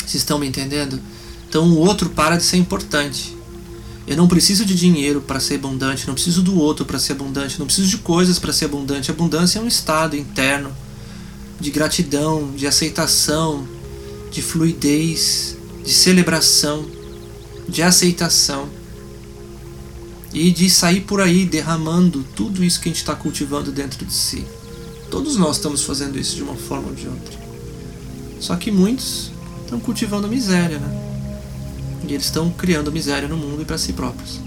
Vocês 0.01 0.16
estão 0.16 0.38
me 0.38 0.47
entendendo? 0.47 1.01
Então 1.49 1.66
o 1.66 1.79
outro 1.79 2.11
para 2.11 2.37
de 2.37 2.42
ser 2.42 2.59
importante. 2.59 3.35
Eu 4.07 4.18
não 4.18 4.29
preciso 4.29 4.66
de 4.66 4.75
dinheiro 4.75 5.23
para 5.23 5.40
ser 5.40 5.55
abundante, 5.55 6.07
não 6.07 6.12
preciso 6.12 6.42
do 6.42 6.59
outro 6.59 6.85
para 6.85 6.99
ser 6.99 7.12
abundante, 7.12 7.59
não 7.59 7.64
preciso 7.64 7.88
de 7.88 7.99
coisas 7.99 8.38
para 8.38 8.53
ser 8.53 8.66
abundante. 8.66 9.11
Abundância 9.11 9.59
é 9.59 9.62
um 9.62 9.68
estado 9.68 10.14
interno 10.14 10.71
de 11.62 11.70
gratidão, 11.70 12.51
de 12.57 12.66
aceitação, 12.66 13.66
de 14.33 14.42
fluidez, 14.42 15.57
de 15.85 15.92
celebração, 15.92 16.85
de 17.68 17.81
aceitação 17.81 18.68
e 20.35 20.51
de 20.51 20.68
sair 20.68 21.03
por 21.03 21.20
aí 21.20 21.46
derramando 21.46 22.25
tudo 22.35 22.64
isso 22.64 22.81
que 22.81 22.88
a 22.88 22.90
gente 22.92 23.01
está 23.01 23.14
cultivando 23.14 23.70
dentro 23.70 24.05
de 24.05 24.12
si. 24.12 24.44
Todos 25.09 25.37
nós 25.37 25.57
estamos 25.57 25.85
fazendo 25.85 26.18
isso 26.18 26.35
de 26.35 26.42
uma 26.42 26.57
forma 26.57 26.88
ou 26.88 26.94
de 26.96 27.07
outra. 27.07 27.38
Só 28.40 28.57
que 28.57 28.72
muitos 28.72 29.31
estão 29.62 29.79
cultivando 29.79 30.27
miséria, 30.27 30.81
né? 30.81 31.01
E 32.09 32.12
eles 32.12 32.25
estão 32.25 32.51
criando 32.51 32.90
miséria 32.90 33.29
no 33.29 33.37
mundo 33.37 33.62
e 33.62 33.64
para 33.64 33.79
si 33.79 33.92
próprios. 33.92 34.40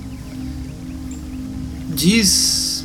Diz 1.93 2.84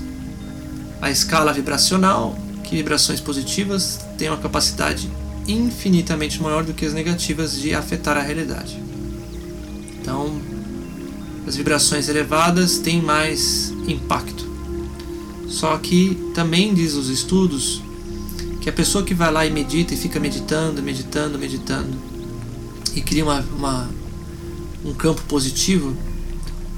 a 1.03 1.11
escala 1.11 1.53
vibracional 1.53 2.39
que 2.71 2.77
vibrações 2.77 3.21
positivas 3.21 3.99
têm 4.17 4.29
uma 4.29 4.37
capacidade 4.37 5.11
infinitamente 5.49 6.41
maior 6.41 6.63
do 6.63 6.73
que 6.73 6.87
as 6.87 6.95
negativas 6.95 7.61
de 7.61 7.75
afetar 7.75 8.17
a 8.17 8.21
realidade. 8.23 8.81
Então, 10.01 10.41
as 11.49 11.57
vibrações 11.57 12.09
elevadas 12.09 12.79
têm 12.79 13.03
mais 13.03 13.75
impacto. 13.89 14.49
Só 15.49 15.77
que 15.79 16.17
também 16.33 16.73
diz 16.73 16.95
os 16.95 17.09
estudos 17.09 17.83
que 18.61 18.71
a 18.71 18.73
pessoa 18.73 19.03
que 19.03 19.15
vai 19.15 19.33
lá 19.33 19.45
e 19.45 19.51
medita 19.51 19.93
e 19.93 19.97
fica 19.97 20.21
meditando, 20.21 20.81
meditando, 20.81 21.41
meditando 21.41 21.99
e 22.95 23.01
cria 23.01 23.25
uma, 23.25 23.41
uma, 23.41 23.91
um 24.85 24.95
campo 24.95 25.23
positivo, 25.23 25.97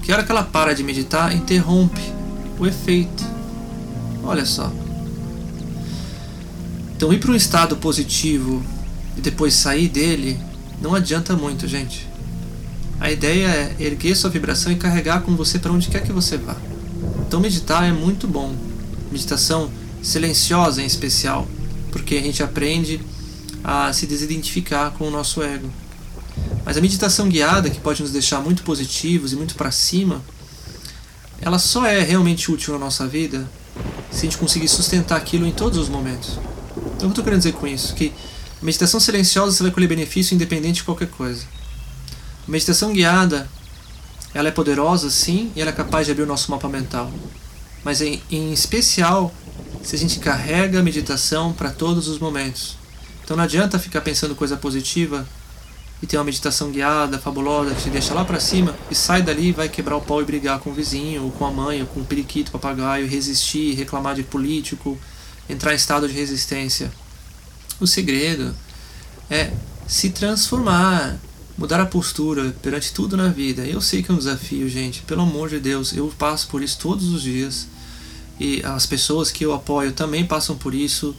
que 0.03 0.11
a 0.11 0.15
hora 0.15 0.25
que 0.25 0.33
ela 0.33 0.43
para 0.43 0.75
de 0.75 0.83
meditar, 0.83 1.37
interrompe 1.37 2.01
o 2.59 2.67
efeito. 2.67 3.23
Olha 4.25 4.47
só. 4.47 4.73
Então 7.03 7.13
ir 7.13 7.19
para 7.19 7.33
um 7.33 7.35
estado 7.35 7.77
positivo 7.79 8.63
e 9.17 9.21
depois 9.21 9.55
sair 9.55 9.89
dele 9.89 10.39
não 10.81 10.95
adianta 10.95 11.35
muito, 11.35 11.67
gente. 11.67 12.09
A 13.01 13.11
ideia 13.11 13.49
é 13.49 13.77
erguer 13.81 14.15
sua 14.15 14.31
vibração 14.31 14.71
e 14.71 14.77
carregar 14.77 15.23
com 15.23 15.35
você 15.35 15.59
para 15.59 15.73
onde 15.73 15.89
quer 15.89 16.05
que 16.05 16.13
você 16.13 16.37
vá. 16.37 16.55
Então 17.27 17.41
meditar 17.41 17.83
é 17.83 17.91
muito 17.91 18.29
bom. 18.29 18.55
Meditação 19.11 19.69
silenciosa 20.01 20.81
em 20.81 20.87
especial, 20.87 21.49
porque 21.91 22.15
a 22.15 22.23
gente 22.23 22.41
aprende 22.41 23.01
a 23.65 23.93
se 23.93 24.07
desidentificar 24.07 24.93
com 24.93 25.09
o 25.09 25.11
nosso 25.11 25.43
ego. 25.43 25.69
Mas 26.65 26.77
a 26.77 26.81
meditação 26.81 27.29
guiada, 27.29 27.69
que 27.69 27.81
pode 27.81 28.01
nos 28.01 28.13
deixar 28.13 28.39
muito 28.39 28.63
positivos 28.63 29.33
e 29.33 29.37
muito 29.37 29.57
para 29.57 29.73
cima, 29.73 30.23
ela 31.41 31.59
só 31.59 31.85
é 31.85 32.01
realmente 32.01 32.49
útil 32.49 32.75
na 32.75 32.79
nossa 32.79 33.09
vida 33.09 33.51
se 34.09 34.19
a 34.19 34.23
gente 34.23 34.39
conseguir 34.39 34.69
sustentar 34.69 35.17
aquilo 35.17 35.45
em 35.45 35.53
todos 35.53 35.81
os 35.81 35.89
momentos. 35.89 36.39
Então, 37.03 37.11
o 37.11 37.13
que 37.13 37.19
eu 37.19 37.23
estou 37.23 37.25
querendo 37.25 37.41
dizer 37.41 37.53
com 37.53 37.67
isso? 37.67 37.95
Que 37.95 38.13
meditação 38.63 39.01
silenciosa 39.01 39.57
você 39.57 39.63
vai 39.65 39.73
colher 39.73 39.89
benefício 39.89 40.35
independente 40.35 40.77
de 40.77 40.85
qualquer 40.85 41.09
coisa. 41.09 41.45
A 42.47 42.51
meditação 42.51 42.93
guiada, 42.93 43.49
ela 44.33 44.49
é 44.49 44.53
poderosa, 44.53 45.11
sim, 45.11 45.51
e 45.57 45.61
ela 45.61 45.71
é 45.71 45.73
capaz 45.73 46.07
de 46.07 46.13
abrir 46.13 46.23
o 46.23 46.27
nosso 46.27 46.51
mapa 46.51 46.69
mental 46.69 47.13
mas 47.85 48.01
em, 48.01 48.23
em 48.31 48.53
especial 48.53 49.33
se 49.83 49.97
a 49.97 49.99
gente 49.99 50.21
carrega 50.21 50.79
a 50.79 50.83
meditação 50.83 51.53
para 51.53 51.71
todos 51.71 52.09
os 52.09 52.19
momentos. 52.19 52.77
Então 53.25 53.37
não 53.37 53.45
adianta 53.45 53.79
ficar 53.79 54.01
pensando 54.01 54.35
coisa 54.35 54.57
positiva 54.57 55.27
e 56.01 56.07
ter 56.07 56.17
uma 56.17 56.25
meditação 56.25 56.71
guiada, 56.71 57.19
fabulosa, 57.19 57.75
que 57.75 57.83
te 57.83 57.91
deixa 57.91 58.15
lá 58.15 58.25
para 58.25 58.41
cima 58.41 58.75
e 58.91 58.95
sai 58.95 59.23
dali 59.23 59.49
e 59.49 59.53
vai 59.53 59.69
quebrar 59.69 59.97
o 59.97 60.01
pau 60.01 60.21
e 60.21 60.25
brigar 60.25 60.59
com 60.59 60.71
o 60.71 60.73
vizinho, 60.73 61.25
ou 61.25 61.31
com 61.31 61.45
a 61.45 61.51
mãe, 61.51 61.81
ou 61.81 61.87
com 61.87 62.01
o 62.01 62.05
periquito, 62.05 62.51
papagaio, 62.51 63.07
resistir, 63.07 63.75
reclamar 63.75 64.15
de 64.15 64.23
político, 64.23 64.99
entrar 65.49 65.73
em 65.73 65.77
estado 65.77 66.09
de 66.09 66.15
resistência. 66.15 66.93
O 67.81 67.87
segredo 67.87 68.55
é 69.31 69.53
se 69.87 70.11
transformar, 70.11 71.19
mudar 71.57 71.81
a 71.81 71.87
postura 71.87 72.55
perante 72.63 72.93
tudo 72.93 73.17
na 73.17 73.29
vida. 73.29 73.65
Eu 73.67 73.81
sei 73.81 74.03
que 74.03 74.11
é 74.11 74.15
um 74.15 74.19
desafio, 74.19 74.69
gente, 74.69 75.03
pelo 75.03 75.23
amor 75.23 75.49
de 75.49 75.61
Deus, 75.61 75.93
eu 75.93 76.13
passo 76.19 76.49
por 76.49 76.63
isso 76.63 76.79
todos 76.79 77.09
os 77.09 77.23
dias 77.23 77.67
e 78.39 78.63
as 78.65 78.87
pessoas 78.87 79.31
que 79.31 79.45
eu 79.45 79.53
apoio 79.53 79.93
também 79.93 80.25
passam 80.25 80.57
por 80.57 80.75
isso. 80.75 81.15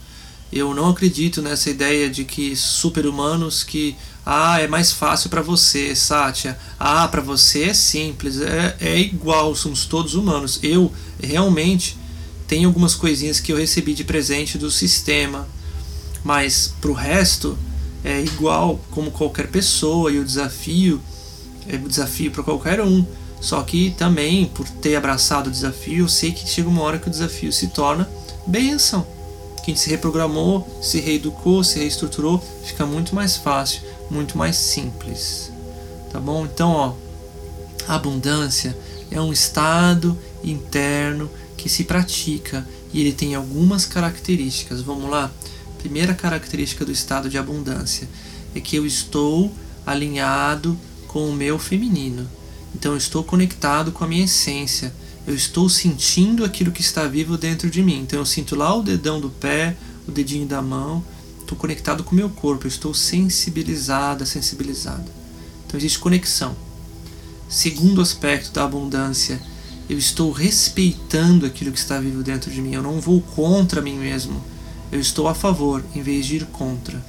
Eu 0.51 0.73
não 0.73 0.89
acredito 0.89 1.41
nessa 1.41 1.69
ideia 1.69 2.09
de 2.09 2.25
que 2.25 2.55
super-humanos 2.55 3.63
que 3.63 3.95
ah, 4.25 4.61
é 4.61 4.67
mais 4.67 4.91
fácil 4.91 5.29
para 5.29 5.41
você, 5.41 5.95
Sátia. 5.95 6.57
Ah, 6.79 7.07
para 7.07 7.21
você 7.21 7.63
é 7.63 7.73
simples, 7.73 8.39
é, 8.39 8.75
é 8.79 8.99
igual, 8.99 9.55
somos 9.55 9.85
todos 9.85 10.15
humanos. 10.15 10.59
Eu 10.61 10.91
realmente 11.21 11.97
tenho 12.53 12.69
algumas 12.69 12.93
coisinhas 12.93 13.39
que 13.39 13.51
eu 13.51 13.57
recebi 13.57 13.95
de 13.95 14.03
presente 14.03 14.59
do 14.59 14.69
sistema, 14.69 15.47
mas 16.23 16.71
pro 16.79 16.93
resto 16.93 17.57
é 18.03 18.21
igual 18.21 18.79
como 18.91 19.09
qualquer 19.09 19.47
pessoa 19.47 20.11
e 20.11 20.19
o 20.19 20.23
desafio 20.23 21.01
é 21.67 21.75
um 21.77 21.87
desafio 21.87 22.29
para 22.29 22.43
qualquer 22.43 22.79
um. 22.79 23.03
Só 23.41 23.63
que 23.63 23.95
também, 23.97 24.45
por 24.45 24.69
ter 24.69 24.95
abraçado 24.95 25.47
o 25.47 25.51
desafio, 25.51 26.03
eu 26.03 26.07
sei 26.07 26.31
que 26.31 26.47
chega 26.47 26.69
uma 26.69 26.83
hora 26.83 26.99
que 26.99 27.07
o 27.07 27.09
desafio 27.09 27.51
se 27.51 27.69
torna 27.69 28.07
bênção. 28.45 29.03
Que 29.63 29.71
a 29.71 29.73
gente 29.73 29.79
se 29.79 29.89
reprogramou, 29.89 30.79
se 30.79 30.99
reeducou, 30.99 31.63
se 31.63 31.79
reestruturou, 31.79 32.39
fica 32.63 32.85
muito 32.85 33.15
mais 33.15 33.35
fácil, 33.35 33.81
muito 34.11 34.37
mais 34.37 34.57
simples. 34.57 35.51
Tá 36.11 36.19
bom? 36.19 36.45
Então, 36.45 36.69
ó, 36.69 36.93
a 37.87 37.95
abundância 37.95 38.77
é 39.09 39.19
um 39.19 39.33
estado 39.33 40.15
interno 40.43 41.27
que 41.63 41.69
se 41.69 41.85
pratica 41.85 42.67
e 42.93 42.99
ele 42.99 43.13
tem 43.13 43.35
algumas 43.35 43.85
características. 43.85 44.81
Vamos 44.81 45.09
lá? 45.09 45.31
Primeira 45.77 46.13
característica 46.13 46.83
do 46.83 46.91
estado 46.91 47.29
de 47.29 47.37
abundância 47.37 48.05
é 48.53 48.59
que 48.59 48.75
eu 48.75 48.85
estou 48.85 49.49
alinhado 49.85 50.77
com 51.07 51.29
o 51.29 51.33
meu 51.33 51.57
feminino. 51.57 52.29
Então 52.75 52.91
eu 52.91 52.97
estou 52.97 53.23
conectado 53.23 53.93
com 53.93 54.03
a 54.03 54.07
minha 54.07 54.25
essência. 54.25 54.93
Eu 55.25 55.33
estou 55.33 55.69
sentindo 55.69 56.43
aquilo 56.43 56.69
que 56.69 56.81
está 56.81 57.07
vivo 57.07 57.37
dentro 57.37 57.69
de 57.69 57.81
mim. 57.81 58.01
Então 58.01 58.19
eu 58.19 58.25
sinto 58.25 58.57
lá 58.57 58.75
o 58.75 58.83
dedão 58.83 59.21
do 59.21 59.29
pé, 59.29 59.77
o 60.05 60.11
dedinho 60.11 60.45
da 60.45 60.61
mão. 60.61 61.01
Estou 61.39 61.57
conectado 61.57 62.03
com 62.03 62.11
o 62.11 62.15
meu 62.15 62.29
corpo. 62.29 62.65
Eu 62.65 62.69
estou 62.69 62.93
sensibilizada, 62.93 64.25
sensibilizada. 64.25 65.05
Então 65.65 65.79
existe 65.79 65.97
conexão. 65.97 66.57
Segundo 67.47 68.01
aspecto 68.01 68.51
da 68.51 68.65
abundância, 68.65 69.41
eu 69.89 69.97
estou 69.97 70.31
respeitando 70.31 71.45
aquilo 71.45 71.71
que 71.71 71.79
está 71.79 71.99
vivo 71.99 72.23
dentro 72.23 72.49
de 72.51 72.61
mim. 72.61 72.73
Eu 72.73 72.83
não 72.83 72.99
vou 72.99 73.21
contra 73.21 73.81
mim 73.81 73.97
mesmo. 73.97 74.43
Eu 74.91 74.99
estou 74.99 75.27
a 75.27 75.35
favor 75.35 75.83
em 75.95 76.01
vez 76.01 76.25
de 76.25 76.37
ir 76.37 76.45
contra. 76.45 77.03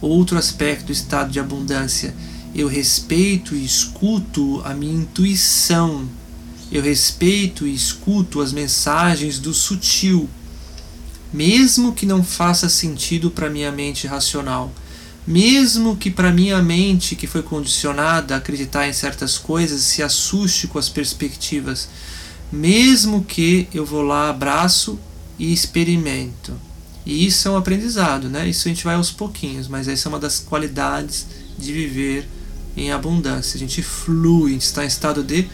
Outro 0.00 0.38
aspecto 0.38 0.86
do 0.86 0.92
estado 0.92 1.30
de 1.30 1.40
abundância 1.40 2.14
eu 2.54 2.66
respeito 2.66 3.54
e 3.54 3.64
escuto 3.64 4.60
a 4.64 4.74
minha 4.74 4.94
intuição. 4.94 6.08
Eu 6.70 6.82
respeito 6.82 7.66
e 7.66 7.74
escuto 7.74 8.40
as 8.40 8.52
mensagens 8.52 9.38
do 9.38 9.54
sutil, 9.54 10.28
mesmo 11.32 11.94
que 11.94 12.04
não 12.04 12.22
faça 12.22 12.68
sentido 12.68 13.30
para 13.30 13.48
minha 13.48 13.72
mente 13.72 14.06
racional. 14.06 14.72
Mesmo 15.28 15.94
que 15.94 16.10
para 16.10 16.32
minha 16.32 16.62
mente, 16.62 17.14
que 17.14 17.26
foi 17.26 17.42
condicionada 17.42 18.34
a 18.34 18.38
acreditar 18.38 18.88
em 18.88 18.94
certas 18.94 19.36
coisas, 19.36 19.82
se 19.82 20.02
assuste 20.02 20.66
com 20.66 20.78
as 20.78 20.88
perspectivas, 20.88 21.86
mesmo 22.50 23.22
que 23.22 23.68
eu 23.74 23.84
vou 23.84 24.00
lá, 24.00 24.30
abraço 24.30 24.98
e 25.38 25.52
experimento. 25.52 26.54
E 27.04 27.26
isso 27.26 27.46
é 27.46 27.50
um 27.50 27.58
aprendizado, 27.58 28.30
né? 28.30 28.48
Isso 28.48 28.68
a 28.68 28.70
gente 28.70 28.82
vai 28.82 28.94
aos 28.94 29.10
pouquinhos, 29.10 29.68
mas 29.68 29.86
essa 29.86 30.08
é 30.08 30.10
uma 30.10 30.18
das 30.18 30.38
qualidades 30.38 31.26
de 31.58 31.74
viver 31.74 32.26
em 32.74 32.90
abundância. 32.90 33.56
A 33.56 33.60
gente 33.60 33.82
flui, 33.82 34.52
a 34.52 34.54
gente 34.54 34.62
está 34.62 34.82
em 34.82 34.88
estado 34.88 35.22
de 35.22 35.46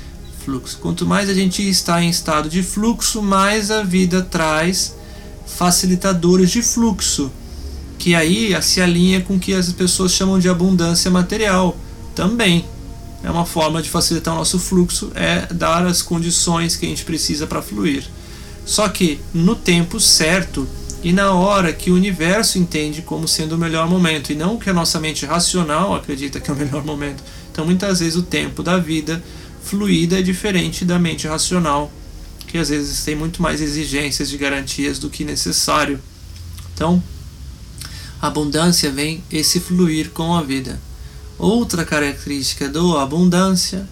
fluxo. 0.44 0.78
Quanto 0.78 1.04
mais 1.04 1.28
a 1.28 1.34
gente 1.34 1.68
está 1.68 2.00
em 2.00 2.08
estado 2.08 2.48
de 2.48 2.62
fluxo, 2.62 3.20
mais 3.20 3.72
a 3.72 3.82
vida 3.82 4.22
traz 4.22 4.94
facilitadores 5.44 6.52
de 6.52 6.62
fluxo, 6.62 7.32
que 7.98 8.14
aí 8.14 8.60
se 8.62 8.80
alinha 8.80 9.20
com 9.20 9.36
o 9.36 9.38
que 9.38 9.54
as 9.54 9.72
pessoas 9.72 10.12
chamam 10.12 10.38
de 10.38 10.48
abundância 10.48 11.10
material 11.10 11.76
também. 12.14 12.64
É 13.22 13.30
uma 13.30 13.46
forma 13.46 13.80
de 13.80 13.88
facilitar 13.88 14.34
o 14.34 14.36
nosso 14.36 14.58
fluxo, 14.58 15.10
é 15.14 15.46
dar 15.52 15.86
as 15.86 16.02
condições 16.02 16.76
que 16.76 16.84
a 16.84 16.88
gente 16.88 17.04
precisa 17.04 17.46
para 17.46 17.62
fluir. 17.62 18.04
Só 18.66 18.88
que 18.88 19.18
no 19.32 19.54
tempo 19.54 19.98
certo 19.98 20.68
e 21.02 21.12
na 21.12 21.32
hora 21.32 21.72
que 21.72 21.90
o 21.90 21.94
universo 21.94 22.58
entende 22.58 23.02
como 23.02 23.28
sendo 23.28 23.54
o 23.54 23.58
melhor 23.58 23.88
momento 23.88 24.32
e 24.32 24.34
não 24.34 24.58
que 24.58 24.70
a 24.70 24.72
nossa 24.72 24.98
mente 24.98 25.26
racional 25.26 25.94
acredita 25.94 26.40
que 26.40 26.50
é 26.50 26.54
o 26.54 26.56
melhor 26.56 26.84
momento. 26.84 27.22
Então 27.52 27.64
muitas 27.64 28.00
vezes 28.00 28.16
o 28.16 28.22
tempo 28.22 28.62
da 28.62 28.78
vida 28.78 29.22
fluida 29.62 30.18
é 30.18 30.22
diferente 30.22 30.84
da 30.84 30.98
mente 30.98 31.26
racional, 31.26 31.90
que 32.46 32.58
às 32.58 32.68
vezes 32.68 33.04
tem 33.04 33.16
muito 33.16 33.42
mais 33.42 33.60
exigências 33.60 34.28
de 34.28 34.36
garantias 34.36 34.98
do 34.98 35.10
que 35.10 35.24
necessário. 35.24 35.98
Então, 36.74 37.02
abundância 38.26 38.90
vem 38.90 39.22
esse 39.30 39.60
fluir 39.60 40.10
com 40.10 40.34
a 40.34 40.42
vida. 40.42 40.80
Outra 41.38 41.84
característica 41.84 42.68
do 42.68 42.96
abundância 42.96 43.88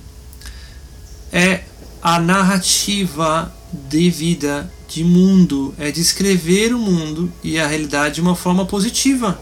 é 1.33 1.65
a 2.03 2.19
narrativa 2.19 3.53
de 3.73 4.11
vida 4.11 4.71
de 4.89 5.03
mundo, 5.03 5.75
é 5.79 5.91
descrever 5.91 6.75
o 6.75 6.79
mundo 6.79 7.33
e 7.43 7.59
a 7.59 7.67
realidade 7.67 8.17
de 8.17 8.21
uma 8.21 8.37
forma 8.37 8.65
positiva. 8.67 9.39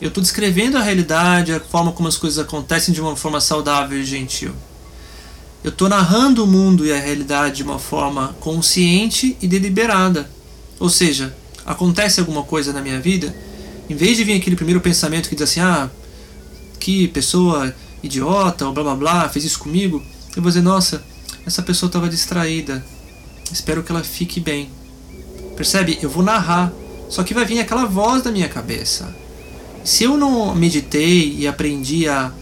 Eu 0.00 0.08
estou 0.08 0.22
descrevendo 0.22 0.76
a 0.76 0.82
realidade, 0.82 1.52
a 1.52 1.60
forma 1.60 1.90
como 1.92 2.08
as 2.08 2.16
coisas 2.16 2.38
acontecem 2.38 2.94
de 2.94 3.00
uma 3.00 3.16
forma 3.16 3.40
saudável 3.40 3.98
e 3.98 4.04
gentil. 4.04 4.52
Eu 5.64 5.70
estou 5.70 5.88
narrando 5.88 6.44
o 6.44 6.46
mundo 6.46 6.86
e 6.86 6.92
a 6.92 6.98
realidade 6.98 7.56
de 7.56 7.62
uma 7.62 7.78
forma 7.78 8.36
consciente 8.38 9.36
e 9.40 9.48
deliberada. 9.48 10.30
Ou 10.78 10.88
seja, 10.88 11.34
acontece 11.64 12.20
alguma 12.20 12.44
coisa 12.44 12.72
na 12.72 12.80
minha 12.80 13.00
vida, 13.00 13.34
em 13.88 13.94
vez 13.94 14.16
de 14.16 14.24
vir 14.24 14.34
aquele 14.34 14.56
primeiro 14.56 14.80
pensamento 14.80 15.28
que 15.28 15.34
diz 15.34 15.42
assim: 15.42 15.60
ah, 15.60 15.90
que 16.78 17.08
pessoa 17.08 17.74
idiota, 18.02 18.66
ou 18.66 18.72
blá 18.72 18.82
blá 18.82 18.94
blá, 18.94 19.28
fez 19.28 19.44
isso 19.44 19.58
comigo, 19.58 20.02
eu 20.34 20.42
vou 20.42 20.50
dizer: 20.50 20.62
nossa, 20.62 21.02
essa 21.46 21.62
pessoa 21.62 21.88
estava 21.88 22.08
distraída, 22.08 22.84
espero 23.52 23.82
que 23.82 23.92
ela 23.92 24.02
fique 24.02 24.40
bem. 24.40 24.70
Percebe? 25.56 25.98
Eu 26.02 26.10
vou 26.10 26.22
narrar, 26.22 26.72
só 27.08 27.22
que 27.22 27.32
vai 27.32 27.44
vir 27.44 27.60
aquela 27.60 27.86
voz 27.86 28.22
da 28.22 28.30
minha 28.30 28.48
cabeça. 28.48 29.14
Se 29.84 30.04
eu 30.04 30.16
não 30.16 30.54
meditei 30.54 31.36
e 31.38 31.46
aprendi 31.46 32.08
a 32.08 32.32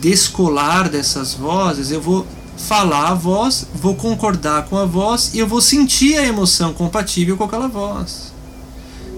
descolar 0.00 0.88
dessas 0.88 1.34
vozes, 1.34 1.90
eu 1.90 2.00
vou 2.00 2.26
falar 2.56 3.10
a 3.10 3.14
voz, 3.14 3.66
vou 3.74 3.94
concordar 3.94 4.64
com 4.64 4.76
a 4.76 4.84
voz 4.84 5.32
e 5.34 5.38
eu 5.38 5.46
vou 5.46 5.60
sentir 5.60 6.16
a 6.18 6.26
emoção 6.26 6.74
compatível 6.74 7.36
com 7.36 7.44
aquela 7.44 7.68
voz. 7.68 8.32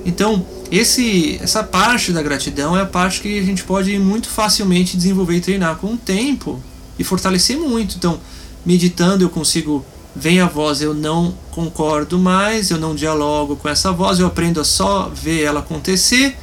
Então, 0.04 0.44
esse, 0.70 1.38
essa 1.42 1.62
parte 1.64 2.12
da 2.12 2.22
gratidão 2.22 2.76
é 2.76 2.82
a 2.82 2.86
parte 2.86 3.20
que 3.20 3.38
a 3.38 3.42
gente 3.42 3.64
pode 3.64 3.98
muito 3.98 4.28
facilmente 4.28 4.96
desenvolver 4.96 5.36
e 5.36 5.40
treinar 5.40 5.76
com 5.76 5.94
o 5.94 5.96
tempo 5.96 6.62
e 6.98 7.04
fortalecer 7.04 7.58
muito. 7.58 7.96
Então, 7.96 8.20
meditando 8.64 9.24
eu 9.24 9.30
consigo 9.30 9.84
vem 10.14 10.40
a 10.40 10.46
voz, 10.46 10.82
eu 10.82 10.92
não 10.92 11.34
concordo 11.52 12.18
mais, 12.18 12.70
eu 12.70 12.78
não 12.78 12.94
dialogo 12.94 13.56
com 13.56 13.68
essa 13.68 13.92
voz, 13.92 14.18
eu 14.18 14.26
aprendo 14.26 14.60
a 14.60 14.64
só 14.64 15.08
ver 15.08 15.44
ela 15.44 15.60
acontecer 15.60 16.36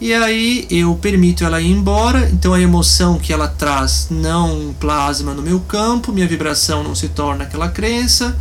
e 0.00 0.14
aí 0.14 0.66
eu 0.70 0.94
permito 0.94 1.44
ela 1.44 1.60
ir 1.60 1.70
embora, 1.70 2.30
então 2.32 2.54
a 2.54 2.60
emoção 2.60 3.18
que 3.18 3.34
ela 3.34 3.46
traz 3.46 4.06
não 4.10 4.74
plasma 4.80 5.34
no 5.34 5.42
meu 5.42 5.60
campo, 5.60 6.10
minha 6.10 6.26
vibração 6.26 6.82
não 6.82 6.94
se 6.94 7.10
torna 7.10 7.44
aquela 7.44 7.68
crença, 7.68 8.34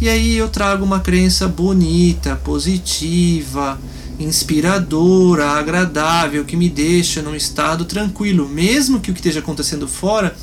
e 0.00 0.08
aí 0.08 0.36
eu 0.36 0.48
trago 0.48 0.84
uma 0.84 1.00
crença 1.00 1.48
bonita, 1.48 2.36
positiva, 2.36 3.76
inspiradora, 4.20 5.46
agradável, 5.52 6.44
que 6.44 6.56
me 6.56 6.68
deixa 6.68 7.22
num 7.22 7.34
estado 7.34 7.84
tranquilo, 7.84 8.48
mesmo 8.48 9.00
que 9.00 9.10
o 9.10 9.14
que 9.14 9.20
esteja 9.20 9.40
acontecendo 9.40 9.88
fora 9.88 10.36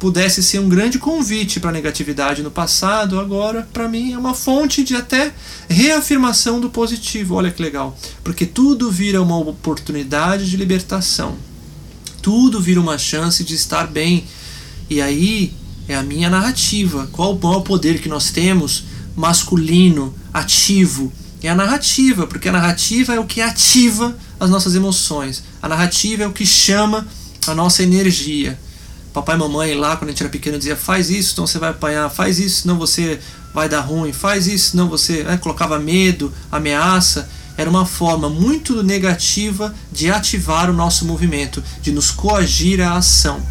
pudesse 0.00 0.42
ser 0.42 0.58
um 0.58 0.68
grande 0.68 0.98
convite 0.98 1.60
para 1.60 1.68
a 1.68 1.72
negatividade 1.72 2.42
no 2.42 2.50
passado, 2.50 3.20
agora 3.20 3.68
para 3.70 3.86
mim 3.86 4.12
é 4.12 4.18
uma 4.18 4.32
fonte 4.32 4.82
de 4.82 4.96
até 4.96 5.32
reafirmação 5.68 6.58
do 6.58 6.70
positivo. 6.70 7.34
Olha 7.34 7.50
que 7.50 7.62
legal, 7.62 7.96
porque 8.24 8.46
tudo 8.46 8.90
vira 8.90 9.22
uma 9.22 9.38
oportunidade 9.38 10.48
de 10.48 10.56
libertação. 10.56 11.36
Tudo 12.22 12.60
vira 12.60 12.80
uma 12.80 12.98
chance 12.98 13.44
de 13.44 13.54
estar 13.54 13.86
bem. 13.86 14.24
E 14.88 15.00
aí 15.00 15.52
é 15.86 15.94
a 15.94 16.02
minha 16.02 16.30
narrativa. 16.30 17.08
Qual 17.12 17.34
o 17.34 17.62
poder 17.62 18.00
que 18.00 18.08
nós 18.08 18.30
temos 18.30 18.84
masculino, 19.14 20.14
ativo? 20.32 21.12
É 21.42 21.48
a 21.48 21.54
narrativa, 21.54 22.26
porque 22.26 22.48
a 22.48 22.52
narrativa 22.52 23.14
é 23.14 23.20
o 23.20 23.24
que 23.24 23.40
ativa 23.40 24.16
as 24.38 24.50
nossas 24.50 24.74
emoções. 24.74 25.42
A 25.62 25.68
narrativa 25.68 26.24
é 26.24 26.26
o 26.26 26.32
que 26.32 26.44
chama 26.44 27.06
a 27.46 27.54
nossa 27.54 27.82
energia 27.82 28.58
papai 29.12 29.34
e 29.34 29.38
mamãe 29.38 29.74
lá 29.74 29.96
quando 29.96 30.10
a 30.10 30.12
gente 30.12 30.22
era 30.22 30.30
pequeno 30.30 30.58
dizia 30.58 30.76
faz 30.76 31.10
isso, 31.10 31.32
então 31.32 31.46
você 31.46 31.58
vai 31.58 31.70
apanhar, 31.70 32.08
faz 32.10 32.38
isso, 32.38 32.62
senão 32.62 32.78
você 32.78 33.18
vai 33.52 33.68
dar 33.68 33.80
ruim, 33.80 34.12
faz 34.12 34.46
isso, 34.46 34.70
senão 34.70 34.88
você 34.88 35.24
né, 35.24 35.36
colocava 35.36 35.78
medo, 35.78 36.32
ameaça. 36.50 37.28
Era 37.56 37.68
uma 37.68 37.84
forma 37.84 38.30
muito 38.30 38.82
negativa 38.82 39.74
de 39.92 40.10
ativar 40.10 40.70
o 40.70 40.72
nosso 40.72 41.04
movimento, 41.04 41.62
de 41.82 41.92
nos 41.92 42.10
coagir 42.10 42.80
à 42.80 42.96
ação. 42.96 43.42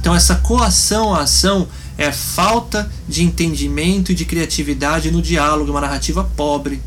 Então 0.00 0.14
essa 0.14 0.36
coação 0.36 1.14
à 1.14 1.22
ação 1.22 1.66
é 1.98 2.12
falta 2.12 2.90
de 3.08 3.24
entendimento 3.24 4.12
e 4.12 4.14
de 4.14 4.24
criatividade 4.24 5.10
no 5.10 5.20
diálogo, 5.20 5.70
uma 5.70 5.80
narrativa 5.80 6.22
pobre. 6.36 6.80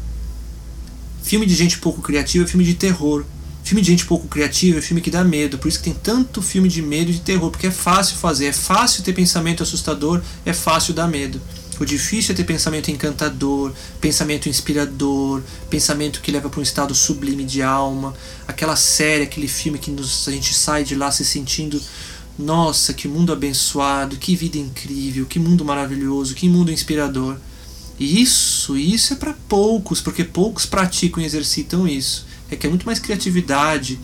Filme 1.24 1.46
de 1.46 1.56
gente 1.56 1.80
pouco 1.80 2.02
criativa 2.02 2.44
é 2.44 2.48
filme 2.48 2.66
de 2.66 2.74
terror. 2.74 3.26
Filme 3.64 3.82
de 3.82 3.92
gente 3.92 4.06
pouco 4.06 4.28
criativa 4.28 4.80
é 4.80 4.82
filme 4.82 5.02
que 5.02 5.10
dá 5.10 5.24
medo, 5.24 5.58
por 5.58 5.70
isso 5.70 5.80
que 5.80 5.86
tem 5.86 5.94
tanto 5.94 6.42
filme 6.42 6.68
de 6.68 6.82
medo 6.82 7.10
e 7.10 7.14
de 7.14 7.22
terror, 7.22 7.50
porque 7.50 7.68
é 7.68 7.72
fácil 7.72 8.18
fazer, 8.18 8.48
é 8.48 8.52
fácil 8.52 9.04
ter 9.04 9.14
pensamento 9.14 9.64
assustador, 9.64 10.22
é 10.46 10.52
fácil 10.52 10.94
dar 10.94 11.08
medo. 11.08 11.42
O 11.80 11.86
difícil 11.86 12.34
é 12.34 12.36
ter 12.36 12.44
pensamento 12.44 12.92
encantador, 12.92 13.72
pensamento 14.02 14.50
inspirador, 14.50 15.42
pensamento 15.70 16.20
que 16.22 16.30
leva 16.30 16.50
para 16.50 16.60
um 16.60 16.64
estado 16.64 16.94
sublime 16.94 17.46
de 17.46 17.64
alma, 17.64 18.14
aquela 18.46 18.76
série, 18.76 19.24
aquele 19.24 19.48
filme 19.48 19.80
que 19.80 19.90
nos, 19.90 20.28
a 20.28 20.32
gente 20.32 20.54
sai 20.54 20.84
de 20.84 20.94
lá 20.94 21.10
se 21.10 21.24
sentindo, 21.24 21.82
nossa, 22.38 22.94
que 22.94 23.08
mundo 23.08 23.32
abençoado, 23.32 24.18
que 24.18 24.36
vida 24.36 24.58
incrível, 24.58 25.26
que 25.26 25.40
mundo 25.40 25.64
maravilhoso, 25.64 26.36
que 26.36 26.50
mundo 26.50 26.70
inspirador. 26.70 27.38
Isso, 28.04 28.78
isso 28.78 29.14
é 29.14 29.16
para 29.16 29.34
poucos, 29.48 30.02
porque 30.02 30.24
poucos 30.24 30.66
praticam 30.66 31.22
e 31.22 31.26
exercitam 31.26 31.88
isso 31.88 32.26
requer 32.54 32.70
muito 32.70 32.86
mais 32.86 33.00
criatividade. 33.00 34.00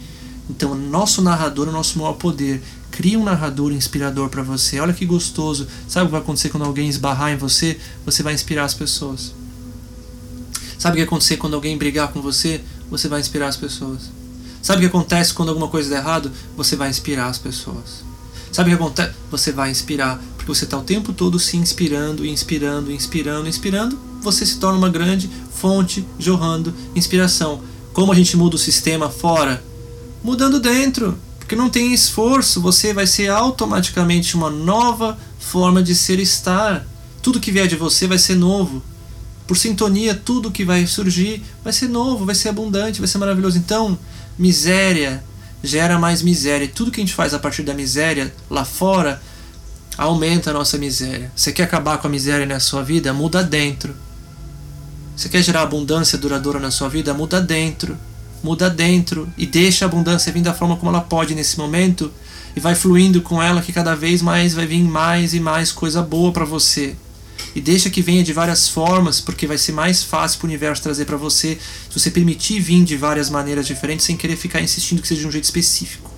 Então, 0.50 0.76
nosso 0.76 1.22
narrador 1.22 1.68
é 1.68 1.70
o 1.70 1.74
nosso 1.74 1.98
maior 2.00 2.14
poder. 2.14 2.62
Cria 2.92 3.20
um 3.20 3.24
narrador 3.24 3.72
inspirador 3.72 4.30
para 4.30 4.42
você. 4.42 4.80
Olha 4.80 4.94
que 4.94 5.06
gostoso. 5.06 5.68
Sabe 5.88 6.06
o 6.06 6.08
que 6.08 6.12
vai 6.12 6.22
acontecer 6.22 6.50
quando 6.50 6.66
alguém 6.66 6.90
esbarrar 6.90 7.32
em 7.32 7.38
você? 7.38 7.80
Você 8.06 8.24
vai 8.24 8.34
inspirar 8.34 8.66
as 8.66 8.74
pessoas. 8.74 9.34
Sabe 10.78 10.94
o 10.94 10.96
que 10.96 11.02
vai 11.02 11.08
acontecer 11.08 11.38
quando 11.38 11.54
alguém 11.54 11.78
brigar 11.78 12.12
com 12.12 12.22
você? 12.22 12.62
Você 12.90 13.08
vai 13.08 13.20
inspirar 13.20 13.48
as 13.48 13.58
pessoas. 13.58 14.10
Sabe 14.62 14.80
o 14.80 14.90
que 14.90 14.98
acontece 14.98 15.34
quando 15.34 15.50
alguma 15.50 15.68
coisa 15.68 15.90
dá 15.90 15.98
errado? 15.98 16.32
Você 16.58 16.76
vai 16.76 16.90
inspirar 16.90 17.28
as 17.28 17.38
pessoas. 17.38 18.04
Sabe 18.52 18.74
o 18.74 18.78
que 18.78 18.84
acontece? 18.84 19.14
Você 19.30 19.52
vai 19.52 19.70
inspirar, 19.70 20.20
você 20.50 20.66
está 20.66 20.78
o 20.78 20.82
tempo 20.82 21.14
todo 21.14 21.38
se 21.38 21.58
inspirando, 21.58 22.26
inspirando, 22.26 22.92
inspirando, 22.92 23.48
inspirando. 23.48 24.00
Você 24.22 24.46
se 24.46 24.58
torna 24.58 24.80
uma 24.80 24.90
grande 24.90 25.30
fonte 25.54 26.04
jorrando 26.18 26.74
inspiração. 26.96 27.62
Como 27.94 28.12
a 28.12 28.16
gente 28.16 28.36
muda 28.36 28.56
o 28.56 28.60
sistema 28.60 29.10
fora? 29.10 29.64
Mudando 30.24 30.60
dentro. 30.60 31.18
Porque 31.38 31.56
não 31.56 31.70
tem 31.70 31.94
esforço, 31.94 32.60
você 32.62 32.94
vai 32.94 33.06
ser 33.06 33.30
automaticamente 33.30 34.36
uma 34.36 34.50
nova 34.50 35.18
forma 35.40 35.84
de 35.84 35.94
ser 35.94 36.20
estar. 36.20 36.86
Tudo 37.22 37.40
que 37.40 37.52
vier 37.52 37.68
de 37.68 37.76
você 37.76 38.08
vai 38.08 38.18
ser 38.18 38.36
novo. 38.36 38.82
Por 39.48 39.56
sintonia, 39.56 40.16
tudo 40.16 40.52
que 40.52 40.66
vai 40.66 40.86
surgir 40.88 41.44
vai 41.64 41.74
ser 41.74 41.90
novo, 41.90 42.26
vai 42.26 42.36
ser 42.36 42.50
abundante, 42.50 43.00
vai 43.00 43.08
ser 43.08 43.20
maravilhoso. 43.20 43.58
Então, 43.58 43.98
miséria 44.38 45.24
gera 45.64 46.00
mais 46.00 46.24
miséria. 46.24 46.68
Tudo 46.68 46.90
que 46.90 47.00
a 47.00 47.04
gente 47.04 47.14
faz 47.14 47.36
a 47.36 47.40
partir 47.40 47.62
da 47.62 47.74
miséria 47.74 48.34
lá 48.50 48.66
fora 48.66 49.22
aumenta 50.00 50.50
a 50.50 50.54
nossa 50.54 50.78
miséria. 50.78 51.30
Você 51.36 51.52
quer 51.52 51.64
acabar 51.64 51.98
com 51.98 52.08
a 52.08 52.10
miséria 52.10 52.46
na 52.46 52.60
sua 52.60 52.82
vida? 52.82 53.14
Muda 53.14 53.44
dentro. 53.44 53.94
Você 55.14 55.28
quer 55.28 55.44
gerar 55.44 55.64
abundância 55.64 56.18
duradoura 56.18 56.58
na 56.58 56.72
sua 56.72 56.88
vida? 56.88 57.14
Muda 57.14 57.42
dentro. 57.42 57.98
Muda 58.42 58.70
dentro 58.70 59.28
e 59.38 59.46
deixa 59.46 59.84
a 59.84 59.88
abundância 59.88 60.32
vir 60.32 60.42
da 60.42 60.54
forma 60.54 60.78
como 60.78 60.90
ela 60.90 61.02
pode 61.02 61.36
nesse 61.36 61.58
momento 61.58 62.10
e 62.56 62.62
vai 62.62 62.76
fluindo 62.76 63.22
com 63.22 63.44
ela 63.44 63.62
que 63.62 63.74
cada 63.74 63.94
vez 63.94 64.22
mais 64.22 64.54
vai 64.54 64.66
vir 64.66 64.82
mais 64.84 65.34
e 65.34 65.40
mais 65.42 65.70
coisa 65.70 66.02
boa 66.02 66.32
para 66.32 66.46
você. 66.46 66.96
E 67.54 67.60
deixa 67.60 67.90
que 67.90 68.02
venha 68.02 68.24
de 68.24 68.32
várias 68.32 68.70
formas, 68.70 69.20
porque 69.20 69.46
vai 69.46 69.58
ser 69.58 69.74
mais 69.74 70.02
fácil 70.02 70.40
para 70.40 70.46
o 70.46 70.50
universo 70.50 70.82
trazer 70.82 71.04
para 71.04 71.18
você 71.18 71.58
se 71.90 72.00
você 72.00 72.10
permitir 72.10 72.62
vir 72.62 72.86
de 72.86 72.96
várias 72.96 73.30
maneiras 73.30 73.68
diferentes 73.68 74.06
sem 74.06 74.16
querer 74.16 74.38
ficar 74.38 74.62
insistindo 74.62 75.02
que 75.02 75.08
seja 75.10 75.22
de 75.22 75.28
um 75.28 75.32
jeito 75.32 75.44
específico. 75.44 76.09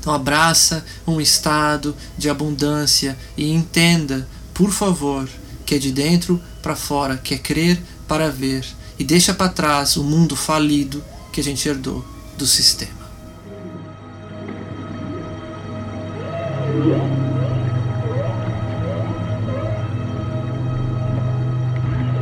Então 0.00 0.12
abraça 0.12 0.84
um 1.06 1.20
estado 1.20 1.94
de 2.16 2.30
abundância 2.30 3.16
e 3.36 3.52
entenda, 3.52 4.26
por 4.54 4.70
favor, 4.70 5.28
que 5.66 5.74
é 5.74 5.78
de 5.78 5.92
dentro 5.92 6.40
para 6.62 6.76
fora, 6.76 7.16
que 7.16 7.34
é 7.34 7.38
crer 7.38 7.80
para 8.06 8.30
ver 8.30 8.64
e 8.98 9.04
deixa 9.04 9.34
para 9.34 9.48
trás 9.48 9.96
o 9.96 10.04
mundo 10.04 10.34
falido 10.34 11.02
que 11.32 11.40
a 11.40 11.44
gente 11.44 11.68
herdou 11.68 12.04
do 12.36 12.46
sistema. 12.46 12.98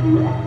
Yeah. 0.07 0.46